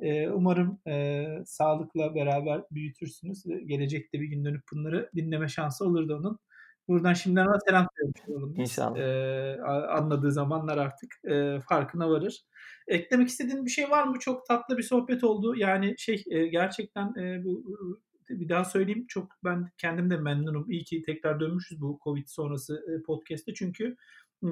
[0.02, 6.40] E, umarım e, sağlıkla beraber büyütürsünüz gelecekte bir gün dönüp bunları dinleme şansı olurdu onun.
[6.88, 7.88] Buradan şimdiden ona selam
[8.28, 8.54] olalım.
[8.58, 9.00] İnşallah.
[9.00, 12.46] E, anladığı zamanlar artık e, farkına varır.
[12.88, 14.20] Eklemek istediğin bir şey var mı?
[14.20, 15.56] Çok tatlı bir sohbet oldu.
[15.56, 17.78] Yani şey e, gerçekten e, bu
[18.30, 20.72] bir daha söyleyeyim çok ben kendim de memnunum.
[20.72, 23.96] İyi ki tekrar dönmüşüz bu Covid sonrası e, podcast'te çünkü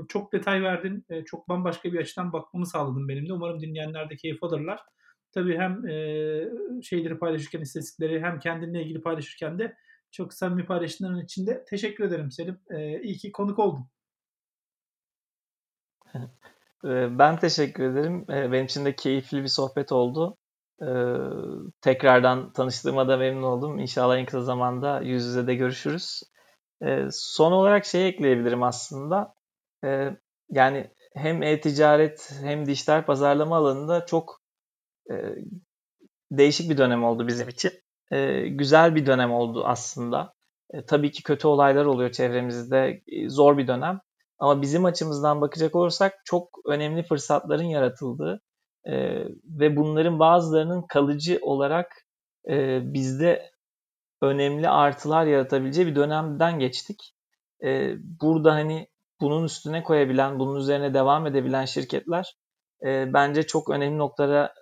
[0.07, 1.05] çok detay verdin.
[1.09, 3.33] E, çok bambaşka bir açıdan bakmamı sağladın benim de.
[3.33, 4.79] Umarım dinleyenler de keyif alırlar.
[5.31, 5.93] Tabii hem e,
[6.83, 9.75] şeyleri paylaşırken, istatistikleri hem kendinle ilgili paylaşırken de
[10.11, 12.59] çok samimi paylaşımların içinde teşekkür ederim Selim.
[12.69, 13.87] E, iyi ki konuk oldun.
[16.83, 18.25] Ben teşekkür ederim.
[18.27, 20.37] Benim için de keyifli bir sohbet oldu.
[21.81, 23.79] Tekrardan tanıştığıma da memnun oldum.
[23.79, 26.23] İnşallah en kısa zamanda yüz yüze de görüşürüz.
[27.11, 29.33] Son olarak şey ekleyebilirim aslında.
[30.49, 34.41] Yani hem e-ticaret hem dijital pazarlama alanında çok
[36.31, 37.71] değişik bir dönem oldu bizim için.
[38.49, 40.33] Güzel bir dönem oldu aslında.
[40.87, 43.01] Tabii ki kötü olaylar oluyor çevremizde.
[43.27, 44.01] Zor bir dönem.
[44.39, 48.41] Ama bizim açımızdan bakacak olursak çok önemli fırsatların yaratıldığı
[48.85, 48.93] e,
[49.45, 51.91] ve bunların bazılarının kalıcı olarak
[52.49, 53.51] e, bizde
[54.21, 57.15] önemli artılar yaratabileceği bir dönemden geçtik.
[57.63, 58.87] E, burada hani
[59.21, 62.35] bunun üstüne koyabilen, bunun üzerine devam edebilen şirketler
[62.85, 64.53] e, bence çok önemli noktalara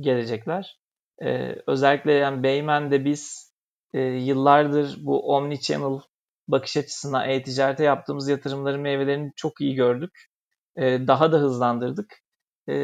[0.00, 0.80] gelecekler.
[1.22, 3.52] E, özellikle yani Beymen'de biz
[3.94, 6.00] e, yıllardır bu omni-channel
[6.48, 10.26] bakış açısına e-ticarete yaptığımız yatırımların meyvelerini çok iyi gördük.
[10.76, 12.22] E, daha da hızlandırdık.
[12.68, 12.74] E,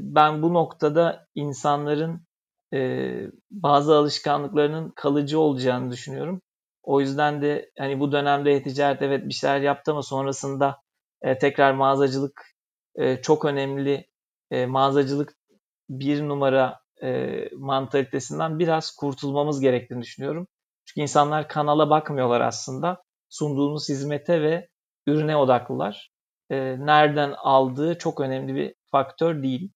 [0.00, 2.26] ben bu noktada insanların
[2.74, 3.10] e,
[3.50, 6.42] bazı alışkanlıklarının kalıcı olacağını düşünüyorum.
[6.82, 10.80] O yüzden de hani bu dönemde e-ticaret evet bir şeyler yaptı ama sonrasında
[11.22, 12.42] e, tekrar mağazacılık
[12.94, 14.10] e, çok önemli.
[14.50, 15.34] E, mağazacılık
[15.90, 20.48] bir numara e, mantalitesinden biraz kurtulmamız gerektiğini düşünüyorum.
[20.84, 24.68] Çünkü insanlar kanala bakmıyorlar aslında sunduğumuz hizmete ve
[25.06, 26.10] ürüne odaklılar.
[26.50, 29.72] E, nereden aldığı çok önemli bir faktör değil.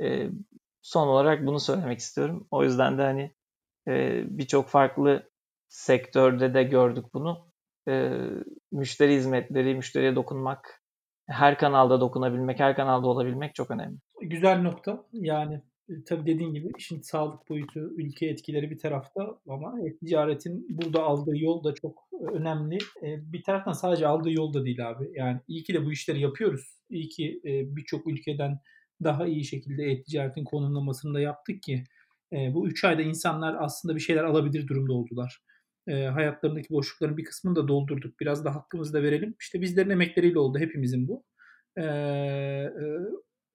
[0.00, 0.28] E,
[0.82, 2.46] son olarak bunu söylemek istiyorum.
[2.50, 3.34] O yüzden de hani
[3.88, 5.30] e, birçok farklı
[5.68, 7.48] sektörde de gördük bunu.
[7.88, 8.12] E,
[8.72, 10.82] müşteri hizmetleri, müşteriye dokunmak,
[11.28, 13.96] her kanalda dokunabilmek, her kanalda olabilmek çok önemli.
[14.20, 15.04] Güzel nokta.
[15.12, 20.66] Yani e, tabii dediğin gibi işin sağlık boyutu, ülke etkileri bir tarafta ama e, ticaretin
[20.70, 22.78] burada aldığı yol da çok e, önemli.
[23.02, 25.10] E, bir taraftan sadece aldığı yol da değil abi.
[25.14, 26.78] Yani iyi ki de bu işleri yapıyoruz.
[26.90, 28.58] İyi ki e, birçok ülkeden
[29.04, 31.84] daha iyi şekilde e-ticaretin konumlamasını da yaptık ki
[32.32, 35.40] e, bu 3 ayda insanlar aslında bir şeyler alabilir durumda oldular.
[35.88, 38.20] E, hayatlarındaki boşlukların bir kısmını da doldurduk.
[38.20, 39.34] Biraz da hakkımızı da verelim.
[39.40, 41.24] İşte bizlerin emekleriyle oldu hepimizin bu.
[41.76, 42.70] E, e,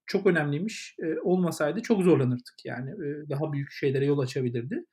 [0.10, 0.96] çok önemliymiş.
[1.00, 2.56] E, olmasaydı çok zorlanırdık.
[2.66, 4.86] Yani e, daha büyük şeylere yol açabilirdi.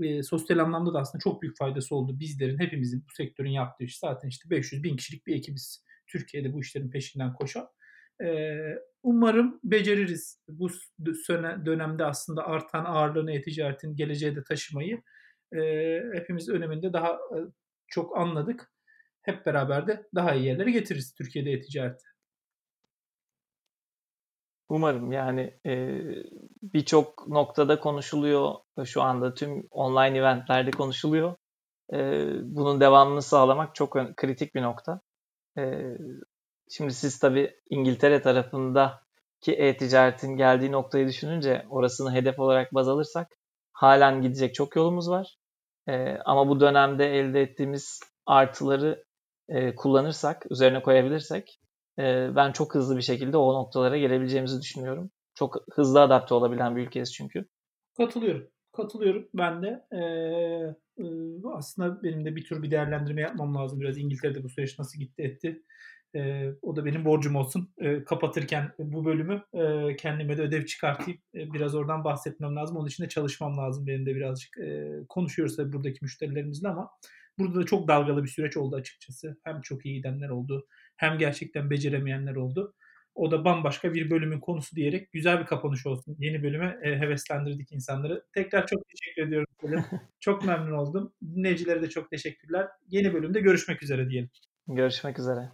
[0.00, 2.20] E, sosyal anlamda da aslında çok büyük faydası oldu.
[2.20, 3.98] Bizlerin, hepimizin bu sektörün yaptığı iş.
[3.98, 5.84] Zaten işte 500 bin kişilik bir ekibiz.
[6.06, 7.68] Türkiye'de bu işlerin peşinden koşan.
[8.24, 8.56] E,
[9.02, 10.70] umarım beceririz bu
[11.66, 15.02] dönemde aslında artan ağırlığını e-ticaretin geleceğe de taşımayı.
[15.56, 15.60] E,
[16.14, 17.38] hepimiz öneminde daha e,
[17.88, 18.72] çok anladık.
[19.22, 22.11] Hep beraber de daha iyi yerlere getiririz Türkiye'de e-ticareti.
[24.72, 26.00] Umarım yani e,
[26.62, 28.54] birçok noktada konuşuluyor.
[28.84, 31.36] Şu anda tüm online eventlerde konuşuluyor.
[31.92, 31.98] E,
[32.42, 35.00] bunun devamını sağlamak çok kritik bir nokta.
[35.58, 35.62] E,
[36.70, 43.28] şimdi siz tabii İngiltere tarafındaki e-ticaretin geldiği noktayı düşününce orasını hedef olarak baz alırsak
[43.72, 45.36] halen gidecek çok yolumuz var.
[45.88, 49.04] E, ama bu dönemde elde ettiğimiz artıları
[49.48, 51.60] e, kullanırsak, üzerine koyabilirsek
[52.36, 55.10] ben çok hızlı bir şekilde o noktalara gelebileceğimizi düşünüyorum.
[55.34, 57.46] Çok hızlı adapte olabilen bir ülkeyiz çünkü.
[57.96, 58.48] Katılıyorum.
[58.72, 59.86] Katılıyorum ben de.
[59.96, 60.74] Ee,
[61.54, 63.80] aslında benim de bir tür bir değerlendirme yapmam lazım.
[63.80, 65.62] Biraz İngiltere'de bu süreç nasıl gitti etti.
[66.14, 67.74] Ee, o da benim borcum olsun.
[67.78, 71.20] Ee, kapatırken bu bölümü e, kendime de ödev çıkartayım.
[71.34, 72.76] E, biraz oradan bahsetmem lazım.
[72.76, 73.86] Onun için de çalışmam lazım.
[73.86, 76.90] Benim de birazcık e, konuşuyoruz tabii buradaki müşterilerimizle ama
[77.38, 79.36] burada da çok dalgalı bir süreç oldu açıkçası.
[79.44, 80.66] Hem çok iyi gidenler oldu
[80.96, 82.74] hem gerçekten beceremeyenler oldu.
[83.14, 86.16] O da bambaşka bir bölümün konusu diyerek güzel bir kapanış olsun.
[86.18, 88.24] Yeni bölüme e, heveslendirdik insanları.
[88.34, 89.46] Tekrar çok teşekkür ediyorum.
[90.20, 91.12] çok memnun oldum.
[91.22, 92.68] Dinleyicilere de çok teşekkürler.
[92.88, 94.30] Yeni bölümde görüşmek üzere diyelim.
[94.68, 95.50] Görüşmek üzere.